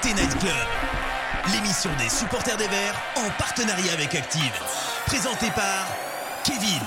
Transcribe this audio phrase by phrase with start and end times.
[0.00, 0.52] Synthé Club,
[1.52, 4.52] l'émission des supporters des Verts en partenariat avec Active.
[5.06, 5.88] Présentée par
[6.44, 6.82] Kevin.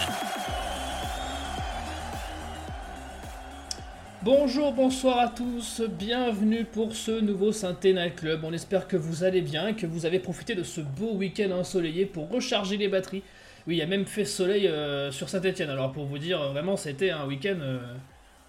[4.24, 8.46] Bonjour, bonsoir à tous, bienvenue pour ce nouveau Synthé Night Club.
[8.46, 12.06] On espère que vous allez bien que vous avez profité de ce beau week-end ensoleillé
[12.06, 13.24] pour recharger les batteries.
[13.68, 16.78] Oui, il y a même fait soleil euh, sur Saint-Etienne, alors pour vous dire, vraiment,
[16.78, 17.80] c'était un week-end euh,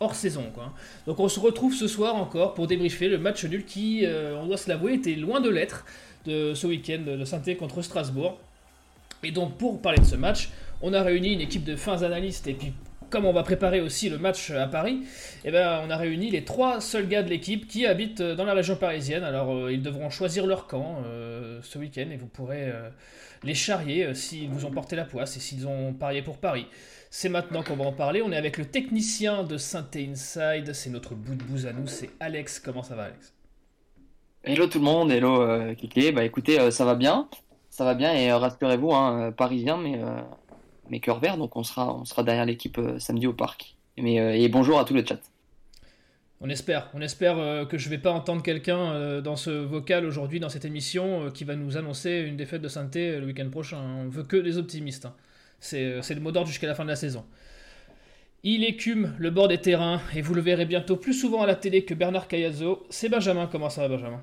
[0.03, 0.51] hors saison.
[0.55, 0.73] Quoi.
[1.07, 4.47] Donc on se retrouve ce soir encore pour débriefer le match nul qui, euh, on
[4.47, 5.85] doit se l'avouer, était loin de l'être
[6.27, 8.39] de ce week-end de saint contre Strasbourg.
[9.23, 12.47] Et donc pour parler de ce match, on a réuni une équipe de fins analystes
[12.49, 12.73] et puis
[13.11, 15.01] comme on va préparer aussi le match à Paris,
[15.45, 18.55] eh ben, on a réuni les trois seuls gars de l'équipe qui habitent dans la
[18.55, 19.23] région parisienne.
[19.23, 21.03] Alors ils devront choisir leur camp
[21.61, 22.73] ce week-end et vous pourrez
[23.45, 26.67] les charrier s'ils vous ont porté la poisse et s'ils ont parié pour Paris.
[27.15, 28.23] C'est maintenant qu'on va en parler.
[28.23, 30.73] On est avec le technicien de Synthé Inside.
[30.73, 31.87] C'est notre bout de bouse à nous.
[31.87, 32.59] C'est Alex.
[32.59, 33.35] Comment ça va, Alex?
[34.45, 35.13] Hello tout le monde.
[35.13, 36.11] Hello euh, Kiki.
[36.13, 37.29] Bah écoutez, euh, ça va bien.
[37.69, 38.15] Ça va bien.
[38.15, 40.01] Et euh, rassurez-vous, hein, parisien, mais,
[40.89, 41.37] mais cœur vert.
[41.37, 43.77] Donc on sera, on sera derrière l'équipe samedi au parc.
[43.99, 45.21] Mais, et bonjour à tout le chat.
[46.41, 50.49] On espère, on espère que je vais pas entendre quelqu'un dans ce vocal aujourd'hui, dans
[50.49, 53.83] cette émission, qui va nous annoncer une défaite de Synthé le week-end prochain.
[53.83, 55.05] On veut que des optimistes.
[55.05, 55.15] Hein.
[55.75, 57.25] Euh, c'est le mot d'ordre jusqu'à la fin de la saison.
[58.45, 61.55] Il écume le bord des terrains et vous le verrez bientôt plus souvent à la
[61.55, 62.85] télé que Bernard Cayazzo.
[62.91, 64.21] C'est Benjamin, comment ça va Benjamin?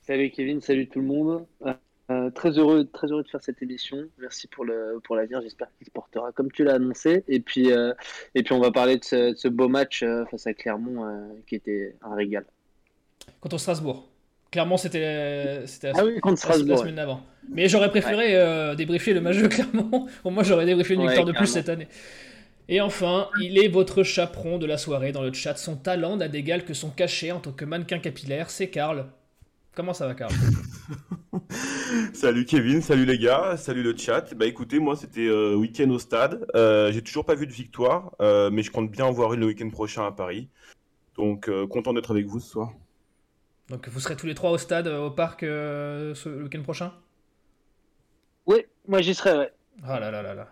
[0.00, 1.46] Salut Kevin, salut tout le monde.
[1.64, 1.72] Euh,
[2.10, 3.98] euh, très heureux, très heureux de faire cette émission.
[4.18, 5.40] Merci pour le pour l'avenir.
[5.40, 7.22] J'espère qu'il se portera comme tu l'as annoncé.
[7.28, 11.54] Et puis et puis on va parler de ce, beau match face à Clermont qui
[11.54, 12.44] était un régal.
[13.40, 14.08] Contre Strasbourg.
[14.50, 17.22] Clairement, c'était la, ah oui, contre Strasbourg, semaine d'avant.
[17.48, 20.06] Mais j'aurais préféré euh, débriefer le match de Clermont.
[20.24, 21.88] Au moins, j'aurais débriefé une victoire de plus cette année.
[22.68, 25.56] Et enfin, il est votre chaperon de la soirée dans le chat.
[25.56, 28.50] Son talent n'a d'égal que son cachet en tant que mannequin capillaire.
[28.50, 29.06] C'est Karl.
[29.74, 30.32] Comment ça va, Karl?
[32.14, 34.32] Salut Kevin, salut les gars, salut le chat.
[34.34, 36.46] Bah écoutez, moi c'était euh, week-end au stade.
[36.54, 39.46] Euh, j'ai toujours pas vu de victoire, mais je compte bien en voir une le
[39.46, 40.48] week-end prochain à Paris.
[41.16, 42.72] Donc content d'être avec vous ce soir.
[43.68, 46.62] Donc vous serez tous les trois au stade, euh, au parc, euh, ce, le week-end
[46.62, 46.92] prochain?
[48.46, 49.52] Oui, moi j'y serai, ouais.
[49.84, 50.48] Ah là là là là.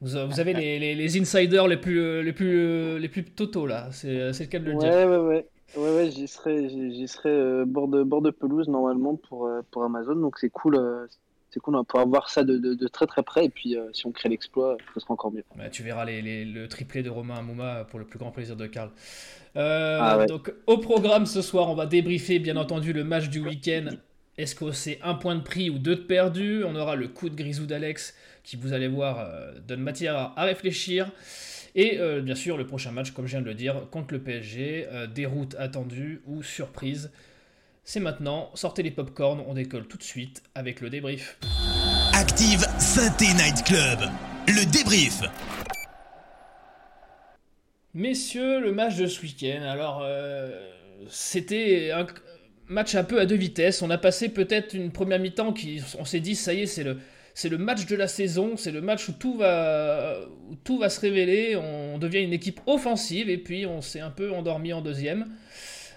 [0.00, 3.66] Vous, vous avez les, les, les, insiders les plus, euh, les plus, les plus totaux
[3.66, 4.90] là, c'est le cas de le ouais, dire.
[4.90, 5.46] Ouais, ouais, ouais.
[5.76, 10.38] Ouais, j'y serai, j'y serai bord, de, bord de pelouse normalement pour, pour Amazon, donc
[10.38, 11.08] c'est cool
[11.54, 13.44] c'est cool, on va pouvoir voir ça de, très très près.
[13.44, 15.44] Et puis, euh, si on crée l'exploit, ce sera encore mieux.
[15.56, 18.66] Bah, tu verras les, le triplé de Romain Amouma pour le plus grand plaisir de
[18.66, 18.90] Karl.
[19.56, 23.40] Euh, ah donc, au programme ce soir, on va débriefer bien entendu le match du
[23.40, 23.90] week-end.
[24.36, 26.64] Est-ce que c'est un point de prix ou deux de perdu?
[26.64, 30.44] On aura le coup de grisou d'Alex qui, vous allez voir, euh, donne matière à,
[30.44, 31.10] réfléchir.
[31.76, 34.86] Et bien sûr, le prochain match, comme je viens de le dire, contre le PSG,
[35.12, 37.10] déroute attendue ou surprise.
[37.82, 41.36] C'est maintenant, sortez les popcorns, on décolle tout de suite avec le débrief.
[42.14, 43.98] Active Synthé Night Club,
[44.48, 45.20] le débrief.
[47.92, 50.72] Messieurs, le match de ce week-end, alors euh,
[51.10, 52.06] c'était un
[52.68, 53.82] match un peu à deux vitesses.
[53.82, 56.84] On a passé peut-être une première mi-temps qui, on s'est dit, ça y est, c'est
[56.84, 56.98] le,
[57.34, 60.16] c'est le match de la saison, c'est le match où tout va,
[60.62, 61.56] tout va se révéler.
[61.56, 65.26] On devient une équipe offensive et puis on s'est un peu endormi en deuxième.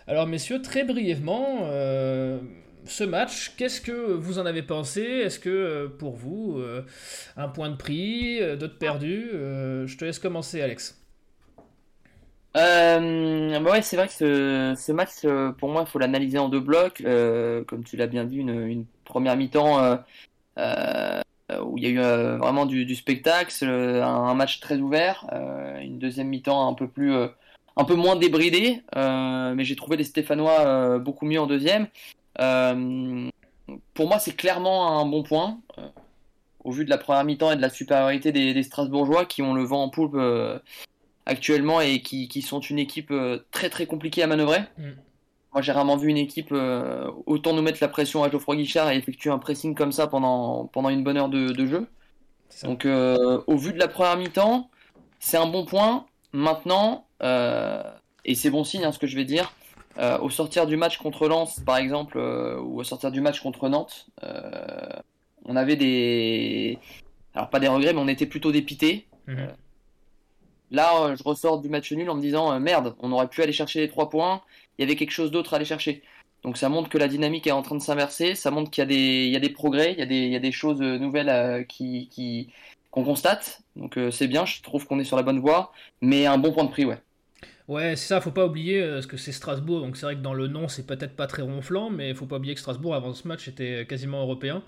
[0.07, 2.39] Alors messieurs, très brièvement, euh,
[2.85, 5.01] ce match, qu'est-ce que vous en avez pensé?
[5.01, 6.83] Est-ce que euh, pour vous, euh,
[7.35, 9.29] un point de prix, d'autres perdus?
[9.31, 10.97] Je te laisse commencer Alex.
[13.67, 15.25] Bah ouais, c'est vrai que ce, match,
[15.57, 17.03] pour moi, il faut l'analyser en deux blocs.
[17.67, 19.97] comme tu l'as bien dit, une, première mi-temps
[20.57, 25.25] où il y a eu vraiment du, spectacle, un, match très ouvert,
[25.81, 27.11] une deuxième mi-temps un peu plus
[27.75, 31.87] un peu moins débridé, euh, mais j'ai trouvé les Stéphanois euh, beaucoup mieux en deuxième.
[32.39, 33.29] Euh,
[33.93, 35.59] pour moi, c'est clairement un bon point,
[36.63, 39.63] au vu de la première mi-temps et de la supériorité des, Strasbourgeois qui ont le
[39.63, 40.17] vent en poupe
[41.27, 43.13] actuellement et qui, sont une équipe
[43.51, 44.61] très très compliquée à manœuvrer.
[44.77, 44.91] Mm.
[45.53, 46.53] Moi, j'ai rarement vu une équipe
[47.25, 50.65] autant nous mettre la pression à Geoffroy Guichard et effectuer un pressing comme ça pendant,
[50.65, 51.87] pendant une bonne heure de, de jeu.
[52.63, 54.69] Donc, au vu de la première mi-temps,
[55.19, 56.05] c'est un bon point.
[56.33, 57.83] Maintenant, euh,
[58.25, 59.53] et c'est bon signe, hein, ce que je vais dire.
[59.97, 63.41] Euh, au sortir du match contre Lens, par exemple, euh, ou au sortir du match
[63.41, 64.07] contre Nantes,
[65.45, 66.77] on avait des.
[67.33, 69.07] Alors, pas des regrets, mais on était plutôt dépité.
[69.27, 69.47] Mhm.
[70.71, 73.79] Là, je ressors du match nul en me disant merde, on aurait pu aller chercher
[73.79, 74.41] les trois points,
[74.77, 76.03] il y avait quelque chose d'autre à aller chercher.
[76.43, 79.35] Donc ça montre que la dynamique est en train de s'inverser, ça montre qu'il y,
[79.35, 82.49] a des, progrès, il y a des, choses nouvelles qui, qui
[82.91, 83.61] qu'on constate.
[83.75, 85.71] Donc c'est bien, je trouve qu'on est sur la bonne voie,
[86.01, 86.99] mais un bon point de prix, ouais.
[87.67, 90.21] Ouais, c'est ça, faut pas oublier, euh, parce que c'est Strasbourg, donc c'est vrai que
[90.21, 93.13] dans le nom, c'est peut-être pas très ronflant, mais faut pas oublier que Strasbourg, avant
[93.13, 94.63] ce match, était quasiment européen.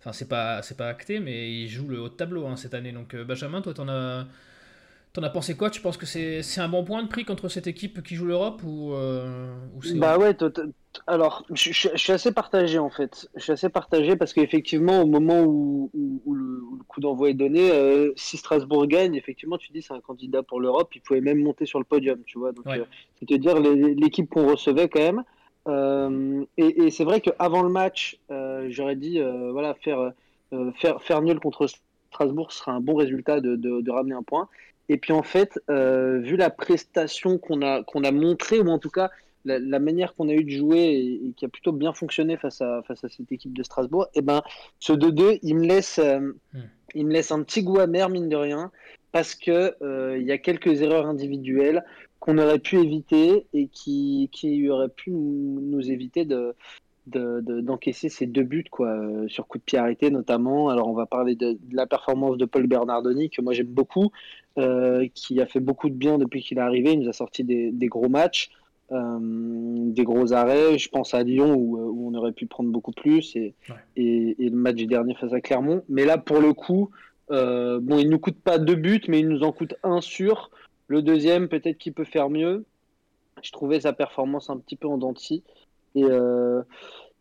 [0.00, 2.74] Enfin, c'est pas, c'est pas acté, mais il joue le haut de tableau hein, cette
[2.74, 2.92] année.
[2.92, 4.26] Donc, euh, Benjamin, toi, t'en as,
[5.12, 5.70] t'en as pensé quoi?
[5.70, 8.62] Tu penses que c'est, un bon point de prix contre cette équipe qui joue l'Europe
[8.64, 10.36] ou, euh, ou Bah ouais,
[11.06, 13.28] alors je, je- je suis assez partagé en fait.
[13.36, 17.00] Je suis assez partagé parce qu'effectivement, au moment où, où- où le, où le coup
[17.00, 20.90] d'envoi est donné, euh, si Strasbourg gagne, effectivement, tu dis c'est un candidat pour l'Europe,
[20.94, 22.52] il pouvait même monter sur le podium, tu vois.
[22.52, 22.80] Donc, Ouais.
[22.80, 25.24] euh, l'équipe qu'on recevait quand même.
[26.56, 28.18] Et et c'est vrai qu'avant le match,
[28.68, 29.20] j'aurais dit
[29.52, 30.12] voilà faire,
[30.76, 31.66] faire faire nul contre
[32.10, 34.48] Strasbourg sera un bon résultat de, de, de ramener un point.
[34.92, 38.78] Et puis en fait, euh, vu la prestation qu'on a qu'on a montrée ou en
[38.78, 39.10] tout cas
[39.46, 42.36] la, la manière qu'on a eu de jouer et, et qui a plutôt bien fonctionné
[42.36, 44.42] face à, face à cette équipe de Strasbourg, et ben,
[44.78, 46.20] ce 2-2, il me laisse, euh,
[46.52, 46.60] Hmm.
[46.94, 48.70] il me laisse un petit goût amer, mine de rien,
[49.12, 51.82] parce que euh, il y a quelques erreurs individuelles
[52.20, 56.54] qu'on aurait pu éviter et qui, qui auraient pu nous, nous éviter de,
[57.06, 60.68] de- de- d'encaisser ces deux buts quoi, euh, sur coup de pied arrêté notamment.
[60.68, 64.12] Alors on va parler de, de la performance de Paul Bernardoni que moi j'aime beaucoup,
[64.58, 66.92] euh, qui a fait beaucoup de bien depuis qu'il est arrivé.
[66.92, 68.50] Il nous a sorti des, des gros matchs,
[68.90, 70.78] euh, des gros arrêts.
[70.78, 73.76] Je pense à Lyon où, euh, où on aurait pu prendre beaucoup plus et, Ouais.
[73.96, 75.82] et, et le match du dernier face à Clermont.
[75.88, 76.90] Mais là pour le coup,
[77.30, 80.50] euh, bon il nous coûte pas deux buts, mais il nous en coûte un sur.
[80.88, 82.64] Le deuxième peut-être qu'il peut faire mieux.
[83.42, 85.42] Je trouvais sa performance un petit peu en dents de scie.
[85.94, 86.02] Et,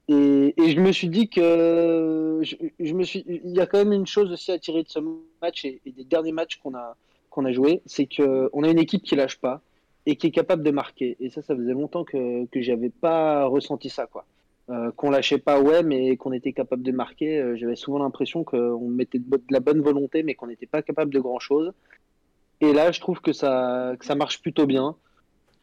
[0.09, 3.77] et, et je me suis dit que je, je me suis, il y a quand
[3.77, 4.99] même une chose aussi à tirer de ce
[5.41, 6.95] match et, et des derniers matchs qu'on a
[7.31, 9.61] qu'on a joué, c'est que on a une équipe qui lâche pas
[10.05, 11.17] et qui est capable de marquer.
[11.19, 14.25] Et ça, ça faisait longtemps que que j'avais pas ressenti ça quoi.
[14.69, 17.39] Euh, qu'on lâchait pas, ouais, mais qu'on était capable de marquer.
[17.39, 21.11] euh, J'avais souvent l'impression qu'on mettait de, la bonne volonté, mais qu'on n'était pas capable
[21.13, 21.73] de grand chose.
[22.61, 24.95] Et là, je trouve que ça que ça marche plutôt bien.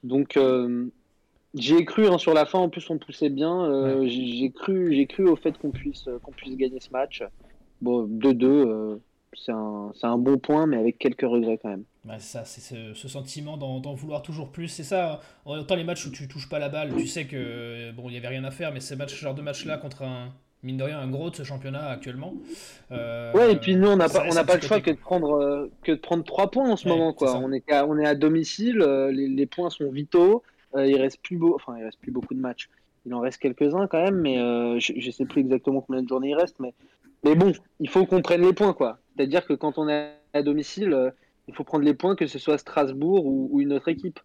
[0.03, 0.87] Donc euh,
[1.55, 2.59] J'y ai cru hein, sur la fin.
[2.59, 4.03] En plus, on poussait bien.
[4.07, 7.23] j'ai j'ai cru, j'ai cru au fait qu'on puisse, qu'on puisse gagner ce match.
[7.81, 8.97] Bon, 2-2, euh,
[9.35, 11.85] c'est un, un bon point, mais avec quelques regrets quand même.
[12.05, 14.69] Ouais, c'est ça, c'est ce, ce sentiment d'en vouloir toujours plus.
[14.69, 18.09] C'est ça, autant les matchs où tu touches pas la balle, tu sais que bon,
[18.09, 20.33] il y avait rien à faire, mais ces matchs, ce genre de match-là contre un
[20.63, 22.35] mine de rien un gros de ce championnat actuellement.
[22.93, 24.97] euh, Ouais, et puis nous, on n'a pas, on un pas le choix que de
[24.97, 27.35] prendre, euh, que de prendre trois points en ce Ouais, moment, quoi.
[27.37, 30.43] On est, à, on est à domicile, euh, les, les points sont vitaux.
[30.77, 32.69] euh, il reste plus beau, enfin, il reste plus beaucoup de matchs.
[33.07, 36.09] Il en reste quelques-uns quand même, mais euh, je, je sais plus exactement combien de
[36.09, 36.75] journées il reste, mais,
[37.25, 38.99] mais bon, il faut qu'on prenne les points, quoi.
[39.19, 41.11] C'est-à-dire que quand on est à domicile, euh,
[41.49, 44.21] il faut prendre les points, que ce soit Strasbourg ou, ou une autre équipe.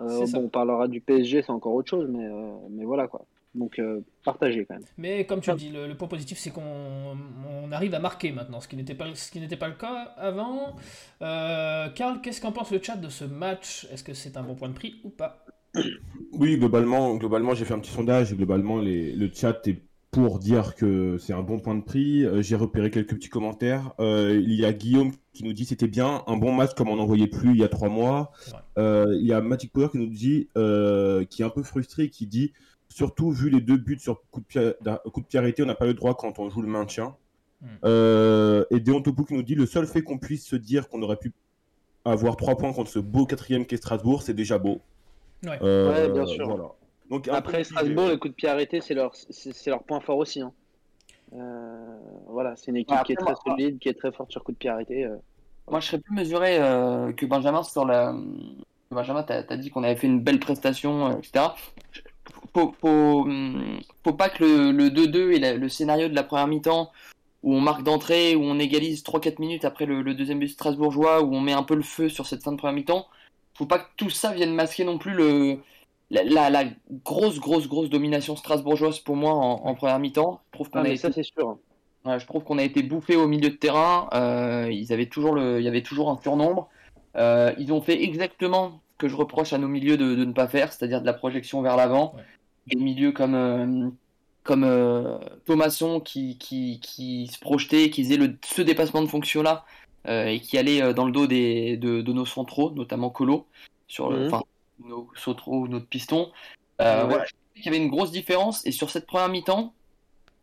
[0.00, 3.26] Euh, bon, on parlera du PSG, c'est encore autre chose, mais, euh, mais voilà, quoi.
[3.54, 4.84] Donc, euh, partagez quand même.
[4.96, 8.30] Mais comme tu le dis, le, le point positif, c'est qu'on on arrive à marquer
[8.32, 10.76] maintenant, ce qui n'était pas, ce qui n'était pas le cas avant.
[11.22, 13.86] Euh, Karl, qu'est-ce qu'en pense le chat de ce match?
[13.90, 15.44] Est-ce que c'est un bon point de prix ou pas?
[16.32, 20.38] Oui, globalement, globalement j'ai fait un petit sondage et globalement, les- le chat est pour
[20.38, 22.24] dire que c'est un bon point de prix.
[22.24, 23.92] Euh, j'ai repéré quelques petits commentaires.
[24.00, 26.96] Euh, il y a Guillaume qui nous dit c'était bien, un bon match comme on
[26.96, 28.32] n'en voyait plus il y a trois mois.
[28.78, 32.08] Euh, il y a Magic Power qui nous dit, euh, qui est un peu frustré,
[32.08, 32.52] qui dit
[32.88, 34.72] surtout vu les deux buts sur coup de pied,
[35.12, 37.14] coup de pied arrêté, on n'a pas le droit quand on joue le maintien.
[37.60, 37.66] Hmm.
[37.84, 41.16] Euh, et Deontopou qui nous dit le seul fait qu'on puisse se dire qu'on aurait
[41.16, 41.32] pu
[42.04, 44.80] avoir trois points contre ce beau quatrième qu'est Strasbourg, c'est déjà beau.
[45.44, 45.58] Ouais.
[45.62, 46.48] Euh, Ouais, bien sûr.
[46.48, 46.72] Voilà.
[47.10, 47.64] Donc, Après.
[47.64, 50.40] Strasbourg, les coups de pied arrêtés, c'est leur, c'est leur point fort aussi.
[50.40, 50.52] hein.
[51.34, 51.98] Euh,
[52.28, 54.42] voilà, c'est une équipe Ouais, qui est très moi- solide, qui est très forte sur
[54.44, 55.04] coup de pied arrêté.
[55.04, 55.16] euh.
[55.70, 58.14] Moi, je serais plus mesuré euh, que Benjamin sur la.
[58.90, 61.54] Benjamin, t'as as dit qu'on avait fait une belle prestation, euh, etc.
[62.54, 66.22] Faut, faut, hum, faut pas que le, le 2-2 et la- le scénario de la
[66.22, 66.90] première mi-temps
[67.42, 71.22] où on marque d'entrée, où on égalise 3-4 minutes après le, le deuxième but strasbourgeois,
[71.22, 73.06] où on met un peu le feu sur cette fin de première mi-temps,
[73.54, 75.58] faut pas que tout ça vienne masquer non plus le,
[76.10, 76.64] la, la- la
[77.04, 80.40] grosse, grosse, grosse domination strasbourgeoise pour moi en, en première mi-temps.
[80.52, 81.58] Je trouve qu'on Ah, a mais été ça, c'est sûr.
[82.04, 84.08] Ouais, je trouve qu'on a été bouffé au milieu de terrain.
[84.14, 86.68] Euh, ils avaient toujours le, il y avait toujours un surnombre.
[87.16, 90.32] Euh, ils ont fait exactement ce que je reproche à nos milieux de, de ne
[90.32, 92.14] pas faire, c'est-à-dire de la projection vers l'avant.
[92.16, 92.22] Ouais.
[92.68, 93.88] Des milieux comme, euh,
[94.44, 99.64] comme euh, Thomasson qui, qui, qui se projetait, qui faisait le, ce dépassement de fonction-là
[100.06, 103.46] euh, et qui allait dans le dos des, de, de nos centraux, notamment Colo,
[103.88, 104.30] sur le- Mhm.
[104.84, 106.30] Nos centraux, notre piston.
[106.80, 107.08] Euh, Ouais.
[107.08, 109.72] voilà, je qu'il y avait une grosse différence et sur cette première mi-temps,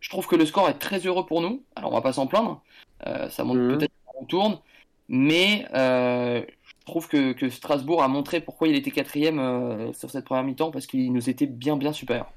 [0.01, 1.63] je trouve que le score est très heureux pour nous.
[1.75, 2.61] Alors, on va pas s'en plaindre.
[3.07, 3.77] Euh, ça montre Mhm.
[3.77, 4.59] peut-être qu'on tourne.
[5.07, 10.09] Mais euh, je trouve que, que Strasbourg a montré pourquoi il était quatrième euh, sur
[10.09, 12.31] cette première mi-temps parce qu'il nous était bien, bien supérieur.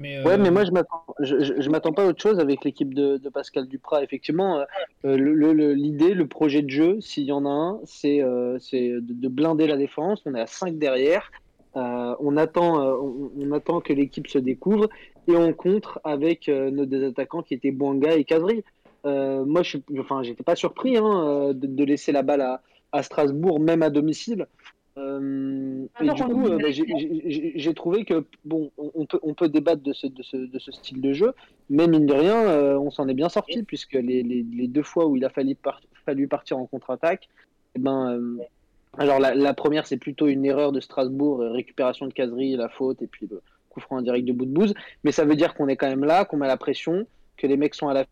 [0.00, 2.40] Mais, euh, Ouais, mais moi, je m'attends, je, je, je m'attends pas à autre chose
[2.40, 4.02] avec l'équipe de, de Pascal Duprat.
[4.02, 4.64] Effectivement, euh,
[5.04, 8.22] euh, le- le- le- l'idée, le, projet de jeu, s'il y en a un, c'est,
[8.22, 10.22] euh, c'est de, de blinder la défense.
[10.24, 11.30] On est à 5 derrière.
[11.74, 14.88] on, attend, on, attend que l'équipe se découvre
[15.28, 18.64] et on contre avec nos deux attaquants qui étaient Bouanga et Kadri.
[19.04, 23.82] moi, je enfin, j'étais pas surpris hein, de, laisser la balle à, à Strasbourg, même
[23.82, 24.46] à domicile.
[25.00, 29.82] Euh, et du coup, euh, bah, j'ai trouvé que bon, on peut, on peut débattre
[29.82, 31.32] de ce, de, ce, de ce style de jeu,
[31.70, 34.82] mais mine de rien, euh, on s'en est bien sorti puisque les, les, les, deux
[34.82, 35.56] fois où il a fallu,
[36.04, 37.28] fallu partir en contre-attaque,
[37.76, 38.38] eh ben,
[38.98, 43.06] alors la, première c'est plutôt une erreur de Strasbourg, récupération de caserie, la faute et
[43.06, 43.40] puis le
[43.70, 46.04] coup franc indirect de bout de bouse, mais ça veut dire qu'on est quand même
[46.04, 48.04] là, qu'on met la pression, que les mecs sont à la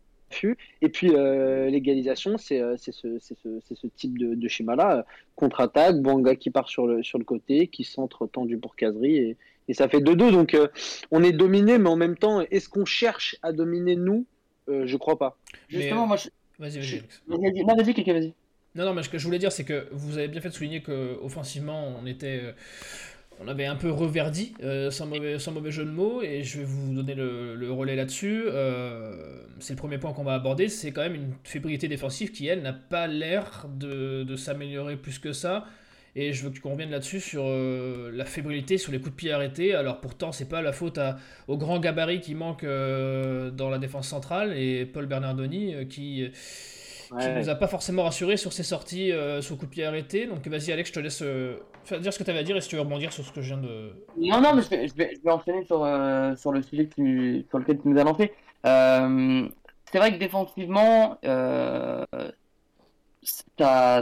[0.81, 5.05] et puis euh, l'égalisation, c'est euh, ce, ce, type de, schéma-là.
[5.35, 9.37] Contre-attaque, Banga qui part sur le, sur le côté, qui centre tendu pour Casery, et,
[9.67, 10.31] et ça fait 2-2.
[10.31, 10.67] Donc euh,
[11.11, 14.25] on est dominé, mais en même temps, est-ce qu'on cherche à dominer nous?
[14.67, 15.35] Je crois pas.
[15.67, 16.29] Justement, moi je.
[16.59, 17.03] Vas-y, vas-y.
[17.27, 18.33] Non, vas-y, vas-y.
[18.75, 20.53] Non, non, mais ce que je voulais dire, c'est que vous avez bien fait de
[20.53, 22.53] souligner qu'offensivement, on était
[23.41, 26.93] on avait un peu reverdi, euh, sans, mauvais, jeu de mots, et je vais vous
[26.93, 28.43] donner le, relais là-dessus.
[28.47, 32.47] Euh, c'est le premier point qu'on va aborder, c'est quand même une fébrilité défensive qui,
[32.47, 35.65] elle, n'a pas l'air de, s'améliorer plus que ça.
[36.15, 39.31] Et je veux qu'on revienne là-dessus sur euh, la fébrilité, sur les coups de pied
[39.31, 39.73] arrêtés.
[39.73, 40.99] Alors pourtant, c'est pas la faute
[41.47, 46.27] au grand gabarit qui manque dans la défense centrale et Paul Bernardoni qui
[47.17, 50.27] qui nous a pas forcément rassuré sur ses sorties euh, sous coup de pied arrêté.
[50.27, 51.57] Donc vas-y Alex, je te laisse euh,
[51.99, 53.41] dire ce que tu avais à dire et si tu veux rebondir sur ce que
[53.41, 53.93] je viens de...
[54.17, 56.87] Non, non, mais je vais, je vais, enchaîner sur, euh, sur le sujet
[57.49, 58.31] sur lequel tu nous as lancé.
[58.63, 62.05] c'est vrai que défensivement, ça,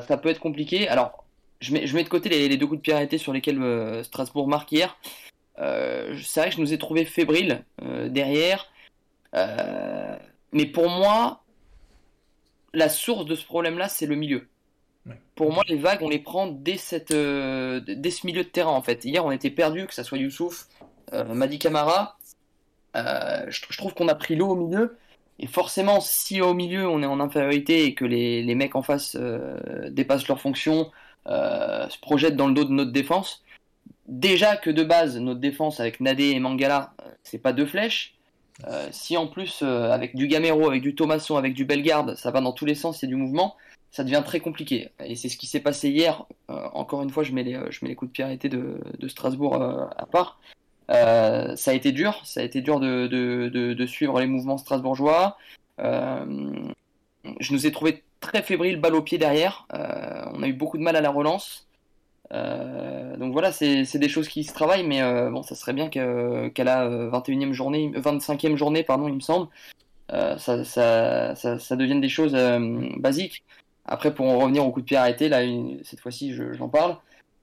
[0.07, 0.87] ça, peut être compliqué.
[0.87, 1.23] Alors,
[1.59, 4.03] je mets, je mets de côté les, les deux coups de pied arrêtés sur lesquels
[4.03, 4.97] Strasbourg marque hier.
[5.57, 7.63] c'est vrai que je nous ai trouvé fébriles
[8.09, 8.69] derrière.
[9.33, 11.41] mais pour moi,
[12.77, 14.47] la source de ce problème-là, c'est le milieu.
[15.35, 18.71] Pour moi, les vagues, on les prend dès, cette, euh, dès ce milieu de terrain,
[18.71, 19.05] en fait.
[19.05, 20.67] Hier, on était perdu, que ce soit Youssouf,
[21.13, 22.17] euh, Madi Camara.
[22.95, 24.97] Euh, je, trouve qu'on a pris l'eau au milieu.
[25.39, 28.81] Et forcément, si au milieu, on est en infériorité et que les, les mecs en
[28.81, 29.15] face
[29.89, 30.91] dépassent leurs fonctions,
[31.27, 33.43] se projettent dans le dos de notre défense,
[34.07, 38.16] déjà que de base, notre défense avec Nadé et Mangala, c'est pas deux flèches.
[38.65, 42.31] Euh, si en plus, euh, avec du Gamero, avec du Thomasson, avec du Bellegarde, ça
[42.31, 43.55] va dans tous les sens, il du mouvement,
[43.91, 44.89] ça devient très compliqué.
[45.03, 46.25] Et c'est ce qui s'est passé hier.
[46.49, 50.39] Euh, encore une fois, je mets les, coups de pied arrêtés de, Strasbourg à part.
[50.89, 55.37] ça a été dur, ça a été dur de, suivre les mouvements strasbourgeois.
[55.79, 59.67] je nous ai trouvé très fébriles, balle au pied derrière.
[59.71, 61.66] on a eu beaucoup de mal à la relance.
[62.33, 65.89] Euh, donc voilà, c'est des choses qui se travaillent, mais euh, bon, ça serait bien
[65.89, 69.47] qu'à la 21e journée, 25e journée, pardon, il me semble,
[70.11, 72.35] euh, ça, ça, ça, devienne des choses
[72.97, 73.43] basiques.
[73.85, 75.41] Après, pour en revenir au coup de pied arrêté, là,
[75.83, 76.97] cette fois-ci, j'en parle.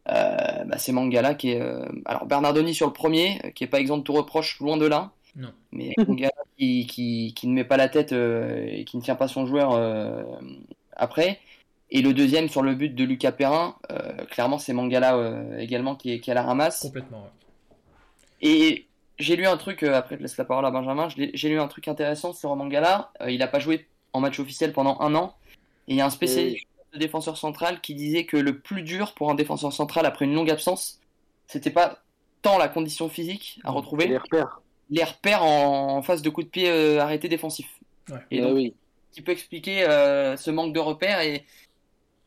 [0.06, 1.62] Bah, c'est Mangala qui est.
[2.04, 5.12] alors, Bernardoni sur le premier, qui est pas exempt de tout reproche, loin de là.
[5.36, 5.50] Non.
[5.72, 9.28] Mais Mangala qui, qui, qui, ne met pas la tête et qui ne tient pas
[9.28, 9.80] son joueur
[10.96, 11.40] après.
[11.90, 15.94] Et le deuxième sur le but de Lucas Perrin, euh, clairement c'est Mangala euh, également
[15.94, 16.80] qui est, qui à la ramasse.
[16.80, 17.76] Complètement, ouais.
[18.40, 18.86] Et
[19.18, 21.68] j'ai lu un truc, euh, après je laisse la parole à Benjamin, j'ai lu un
[21.68, 23.12] truc intéressant sur Mangala.
[23.28, 25.36] il n'a pas joué en match officiel pendant un an.
[25.86, 29.12] Et il y a un spécialiste de défenseur central qui disait que le plus dur
[29.14, 31.00] pour un défenseur central après une longue absence,
[31.46, 31.98] c'était pas
[32.42, 34.60] tant la condition physique à retrouver, les repères,
[34.90, 37.68] les repères en, phase de coup de pied arrêté défensif.
[38.08, 38.18] Ouais.
[38.30, 38.74] Et donc, oui.
[39.12, 41.44] qui peut expliquer ce manque de repères et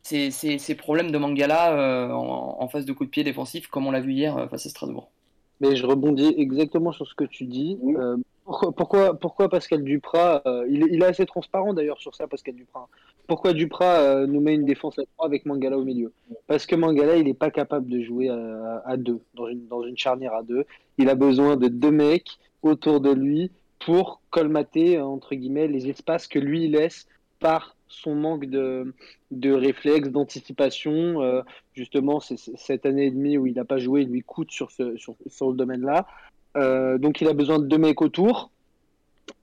[0.08, 4.00] ces, problèmes de Mangala euh, en, phase de coup de pied défensif, comme on l'a
[4.00, 5.10] vu hier euh, face à Strasbourg.
[5.60, 7.78] Mais je rebondis exactement sur ce que tu dis.
[7.98, 12.88] Euh, pourquoi, pourquoi, Pascal Duprat, il, est, assez transparent d'ailleurs sur ça, Pascal Duprat.
[13.28, 16.14] Pourquoi Duprat nous met une défense à 3 avec Mangala au milieu?
[16.46, 19.98] Parce que Mangala, il n'est pas capable de jouer à, deux, dans une, dans une
[19.98, 20.66] charnière à deux.
[20.98, 26.28] Il a besoin de deux mecs autour de lui pour colmater, entre guillemets, les espaces
[26.28, 27.08] que lui laisse
[27.40, 28.94] par son manque de,
[29.32, 31.22] de réflexe, d'anticipation.
[31.22, 31.42] Euh,
[31.74, 34.72] justement, c'est cette année et demie où il n'a pas joué, il lui coûte sur
[34.72, 36.08] ce, sur, sur le domaine-là.
[36.56, 38.52] Euh, donc il a besoin de deux mecs autour.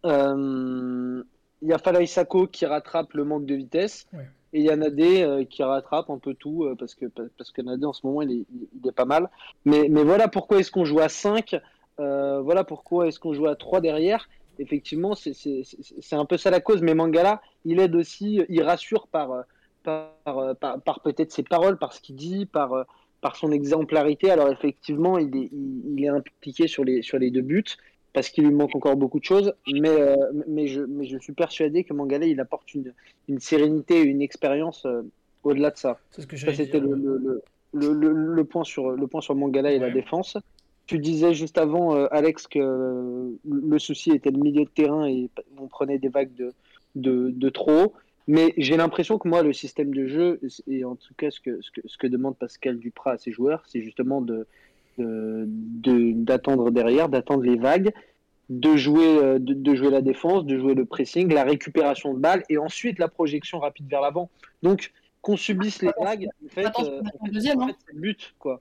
[0.04, 1.22] Euh,
[1.62, 4.06] il y a Fala Isako qui rattrape le manque de vitesse.
[4.52, 7.86] Et il y a Nadé qui rattrape un peu tout, parce, que, parce que Nadé
[7.86, 8.44] en ce moment il est,
[8.80, 9.28] il est pas mal.
[9.64, 11.56] Mais, mais voilà pourquoi est-ce qu'on joue à 5,
[11.98, 16.82] voilà pourquoi est-ce qu'on joue à 3 derrière effectivement, c'est un peu ça la cause.
[16.82, 19.44] Mais Mangala, il aide aussi, il rassure par,
[19.82, 22.86] par, par, peut-être ses paroles, par ce qu'il dit, par,
[23.20, 24.30] par son exemplarité.
[24.30, 27.64] Alors effectivement, il est, il, est impliqué sur les, sur les deux buts
[28.12, 29.54] parce qu'il lui manque encore beaucoup de choses.
[29.66, 30.14] Mais, euh,
[30.46, 32.92] mais, je, mais je suis persuadé que Mangala, il apporte une,
[33.28, 35.02] une sérénité et une expérience euh,
[35.42, 35.98] au-delà de ça.
[36.10, 36.94] C'est ce que C'était le,
[37.72, 40.36] le, le, point sur, le point sur Mangala et la défense.
[40.86, 45.30] Tu disais juste avant, euh, Alex, que le souci était le milieu de terrain et
[45.58, 46.52] on prenait des vagues de,
[46.94, 47.94] de, de trop.
[48.26, 51.60] Mais j'ai l'impression que moi, le système de jeu, et en tout cas ce que,
[51.60, 54.46] ce que, ce que demande Pascal Duprat à ses joueurs, c'est justement de,
[54.98, 57.92] d'attendre de, derrière, d'attendre les vagues,
[58.50, 62.44] de jouer, euh, de, jouer la défense, de jouer le pressing, la récupération de balles
[62.48, 64.30] et ensuite la projection rapide vers l'avant.
[64.62, 68.60] Donc, qu'on subisse les vagues, en fait, euh, en fait c'est le but, quoi.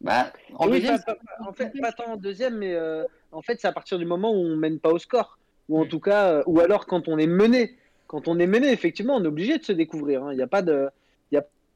[0.00, 3.66] Bah, en, deuxième, pas, en fait, pas tant en deuxième, mais euh, en fait, c'est
[3.68, 5.38] à partir du moment où on mène pas au score,
[5.68, 7.76] ou en tout cas, ou alors quand on est mené.
[8.06, 10.24] Quand on est mené, effectivement, on est obligé de se découvrir.
[10.24, 10.32] Hein.
[10.32, 10.88] Il n'y a pas de,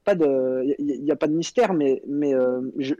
[0.04, 2.94] pas de, il a, pas de mystère, mais, mais euh, je,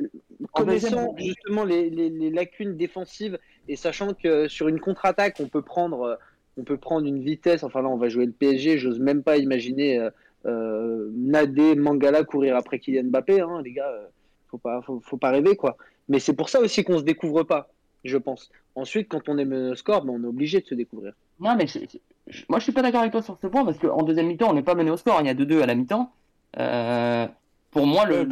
[0.52, 3.38] connaissant justement les, les, lacunes défensives
[3.68, 6.14] et sachant que sur une contre-attaque, on peut prendre, euh,
[6.56, 7.64] on peut prendre une vitesse.
[7.64, 8.78] Enfin là, on va jouer le PSG.
[8.78, 10.10] J'ose même pas imaginer euh,
[10.46, 13.40] euh Nadé, Mangala courir après Kylian Mbappé.
[13.40, 13.92] Hein, les gars,
[14.52, 15.76] faut pas, faut, faut, pas rêver quoi.
[16.08, 17.68] Mais c'est pour ça aussi qu'on se découvre pas,
[18.04, 18.50] je pense.
[18.74, 21.14] Ensuite, quand on est mené au score, ben, on est obligé de se découvrir.
[21.40, 21.66] Non, mais
[22.48, 24.54] moi, je suis pas d'accord avec toi sur ce point parce qu'en deuxième mi-temps, on
[24.54, 25.20] n'est pas mené au score.
[25.20, 26.12] Il y a 2-2 à la mi-temps.
[26.58, 27.26] Euh,
[27.70, 28.28] pour moi, le,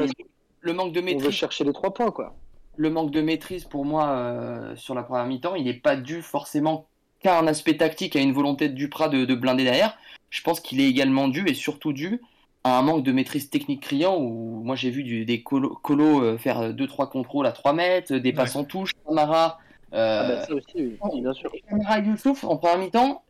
[0.61, 1.23] le, manque de maîtrise.
[1.23, 2.37] On veut chercher les trois points, quoi.
[2.77, 6.23] Le manque de maîtrise, pour moi, euh, sur la première mi-temps, il n'est pas dû
[6.23, 6.87] forcément
[7.21, 9.99] qu'à un aspect tactique, à une volonté de Duprat de, de blinder derrière.
[10.31, 12.21] Je pense qu'il est également dû, et surtout dû,
[12.65, 16.39] à un manque de maîtrise technique criant où moi j'ai vu du, des colos, euh,
[16.39, 19.59] faire 2-3 contrôles à 3 mètres, des passes en touche, Camara.
[19.93, 21.51] Euh, ah bah ça aussi, oui, bien sûr.
[21.69, 23.23] Camara Youssouf, en première mi-temps,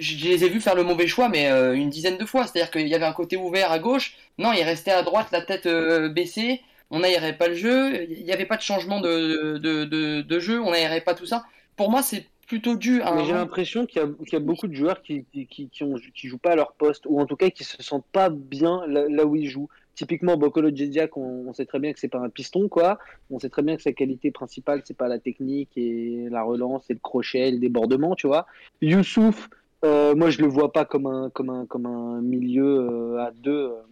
[0.00, 2.46] je les ai vus faire le mauvais choix, mais euh, une dizaine de fois.
[2.46, 4.16] C'est-à-dire qu'il y avait un côté ouvert à gauche.
[4.38, 6.62] Non, il restait à droite, la tête euh, baissée.
[6.90, 8.10] On n'aérait pas le jeu.
[8.10, 9.84] Il n'y avait pas de changement de, de,
[10.22, 10.60] de, jeu.
[10.60, 11.44] On n'aérait pas tout ça.
[11.76, 13.14] Pour moi, c'est plutôt dû à.
[13.14, 14.02] Mais j'ai l'impression qu'il
[14.32, 17.20] y, a beaucoup de joueurs qui qui, qui, qui, jouent pas à leur poste, ou
[17.20, 19.68] en tout cas qui se sentent pas bien là, où ils jouent.
[19.94, 22.98] Typiquement, Bokolo Djediak, on, sait très bien que c'est pas un piston, quoi.
[23.30, 26.88] On sait très bien que sa qualité principale, c'est pas la technique et la relance
[26.88, 28.46] et le crochet, le débordement, tu vois.
[28.80, 29.50] Youssouf,
[29.84, 33.32] euh, moi, je le vois pas comme un, comme un, comme un milieu euh, à
[33.32, 33.82] deux, euh,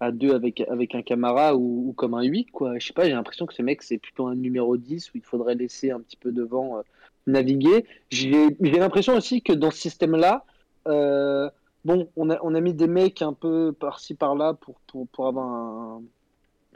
[0.00, 2.76] à deux avec, avec un Camara ou, comme un 8, quoi.
[2.80, 5.22] Je sais pas, j'ai l'impression que ce mec, c'est plutôt un numéro 10 où il
[5.22, 6.82] faudrait laisser un petit peu devant
[7.26, 7.84] naviguer.
[8.10, 10.44] J'ai l'impression aussi que dans ce système-là,
[10.86, 15.26] bon, on a, on a mis des mecs un peu par-ci par-là pour, pour, pour
[15.26, 16.00] avoir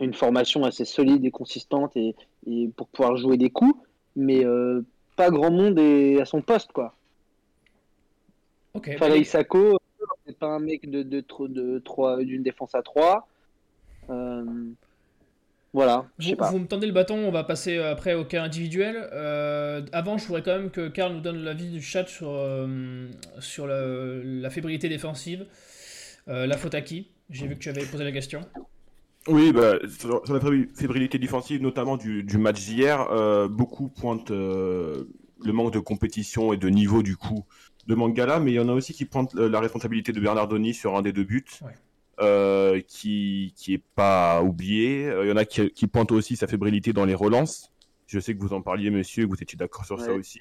[0.01, 2.15] une formation assez solide et consistante et,
[2.47, 3.75] et, pour pouvoir jouer des coups,
[4.17, 4.45] mais
[5.17, 6.95] pas grand monde est à son poste, quoi.
[8.75, 9.79] Okay, Fala Isako,
[10.25, 13.27] c'est pas un mec de, de, de, de d'une défense à 3.
[14.11, 14.45] Euh,
[15.75, 16.07] voilà.
[16.19, 19.09] Vous, vous, me tendez le bâton, on va passer euh, après au cas individuel.
[19.13, 23.09] Euh, avant, je voudrais quand même que Karl nous donne l'avis du chat sur, euh,
[23.41, 23.83] sur la,
[24.25, 25.47] la, fébrilité défensive.
[26.29, 27.09] Euh, la faute à qui?
[27.29, 28.41] J'ai vu que tu avais posé la question.
[29.27, 30.41] Oui, bah, sur, sur, la
[30.75, 33.07] fébrilité défensive, notamment du, du match d'hier,
[33.51, 35.07] beaucoup pointent le
[35.53, 37.45] manque de compétition et de niveau du coup
[37.87, 40.97] de Mangala, mais il y en a aussi qui pointent la responsabilité de Bernardoni sur
[40.97, 41.45] un des deux buts,
[42.21, 45.07] euh, qui qui est pas oublié.
[45.07, 47.73] Euh, il y en a qui, qui pointent aussi sa fébrilité dans les relances.
[48.07, 50.41] Je sais que vous en parliez, monsieur, que vous étiez d'accord sur ça aussi.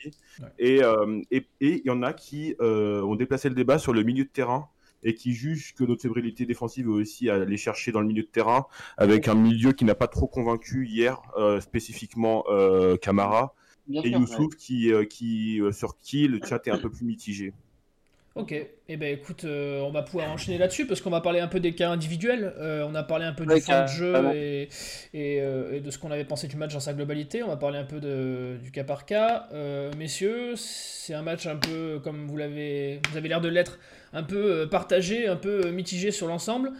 [0.57, 4.03] Et, euh, et, et il y en a qui ont déplacé le débat sur le
[4.03, 4.69] milieu de terrain
[5.03, 8.23] et qui jugent que notre fébrilité défensive est aussi à aller chercher dans le milieu
[8.23, 11.21] de terrain avec un milieu qui n'a pas trop convaincu hier,
[11.59, 12.45] spécifiquement
[13.01, 13.53] Camara
[13.89, 17.53] et Youssouf qui, euh, qui, euh, sur qui le chat est un peu plus mitigé.
[18.37, 21.39] Ok, et eh ben écoute, euh, on va pouvoir enchaîner là-dessus parce qu'on va parler
[21.39, 22.53] un peu des cas individuels.
[22.59, 24.69] on a parlé un peu du fond de jeu et,
[25.13, 27.43] et, de ce qu'on avait pensé du match dans sa globalité.
[27.43, 29.47] On va parler un peu de, du cas par cas.
[29.97, 33.79] messieurs, c'est un match un peu comme vous l'avez, vous avez l'air de l'être,
[34.13, 36.71] un peu partagé, un peu mitigé sur l'ensemble.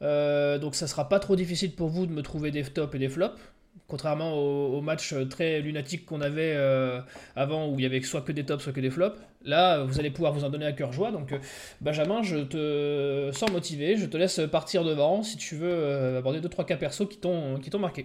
[0.00, 3.08] donc ça sera pas trop difficile pour vous de me trouver des tops et des
[3.08, 3.40] flops
[3.88, 7.00] contrairement au, match euh, très lunatique qu'on avait euh,
[7.36, 9.18] avant où il y avait soit que des tops, soit que des flops.
[9.44, 11.10] Là, vous allez pouvoir vous en donner à cœur joie.
[11.10, 11.38] Donc, euh,
[11.80, 16.64] Benjamin, je te sens motivé, je te laisse partir devant si tu veux aborder 2-3
[16.64, 18.04] cas perso qui t'ont marqué.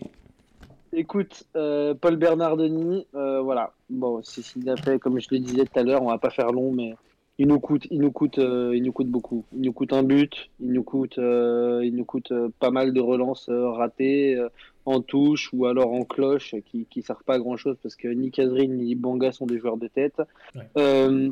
[0.92, 3.72] Écoute, Paul Bernardoni, voilà.
[3.90, 4.44] Bon, c'est
[4.84, 6.94] fait, comme je le disais tout à l'heure, on va pas faire long, mais
[7.40, 9.46] il nous coûte, il nous coûte, il nous coûte beaucoup.
[9.54, 13.50] Il nous coûte un but, il nous coûte, il nous coûte pas mal de relances
[13.50, 14.38] ratées
[14.90, 18.08] en touche ou alors en cloche qui ne servent pas à grand chose parce que
[18.08, 20.20] ni Kazrin ni Banga sont des joueurs de tête.
[20.78, 21.30] Euh,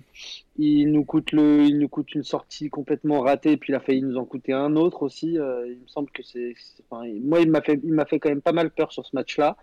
[0.58, 3.80] il, nous coûte le, il nous coûte une sortie complètement ratée et puis il a
[3.80, 5.40] failli nous en coûter un autre aussi.
[5.40, 6.54] Euh, il me semble que c'est.
[6.92, 9.58] moi, il m'a fait, il fait quand même pas mal peur sur ce match-là.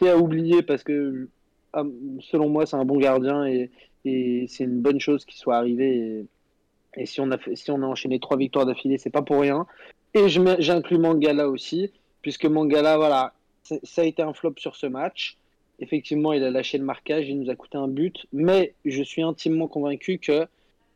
[0.00, 1.28] C'est à oublier parce que
[1.74, 1.84] ah,
[2.20, 3.70] selon moi, c'est un bon gardien et,
[4.04, 6.24] et c'est une bonne chose qu'il soit arrivé.
[6.96, 9.66] Et, si, on a si on a enchaîné trois victoires d'affilée, c'est pas pour rien.
[10.14, 11.90] Et j'inclus Mangala aussi
[12.24, 13.34] puisque Mangala, voilà,
[13.82, 15.36] ça a été un flop sur ce match.
[15.78, 19.20] Effectivement, il a lâché le marquage, il nous a coûté un but, mais je suis
[19.20, 20.46] intimement convaincu que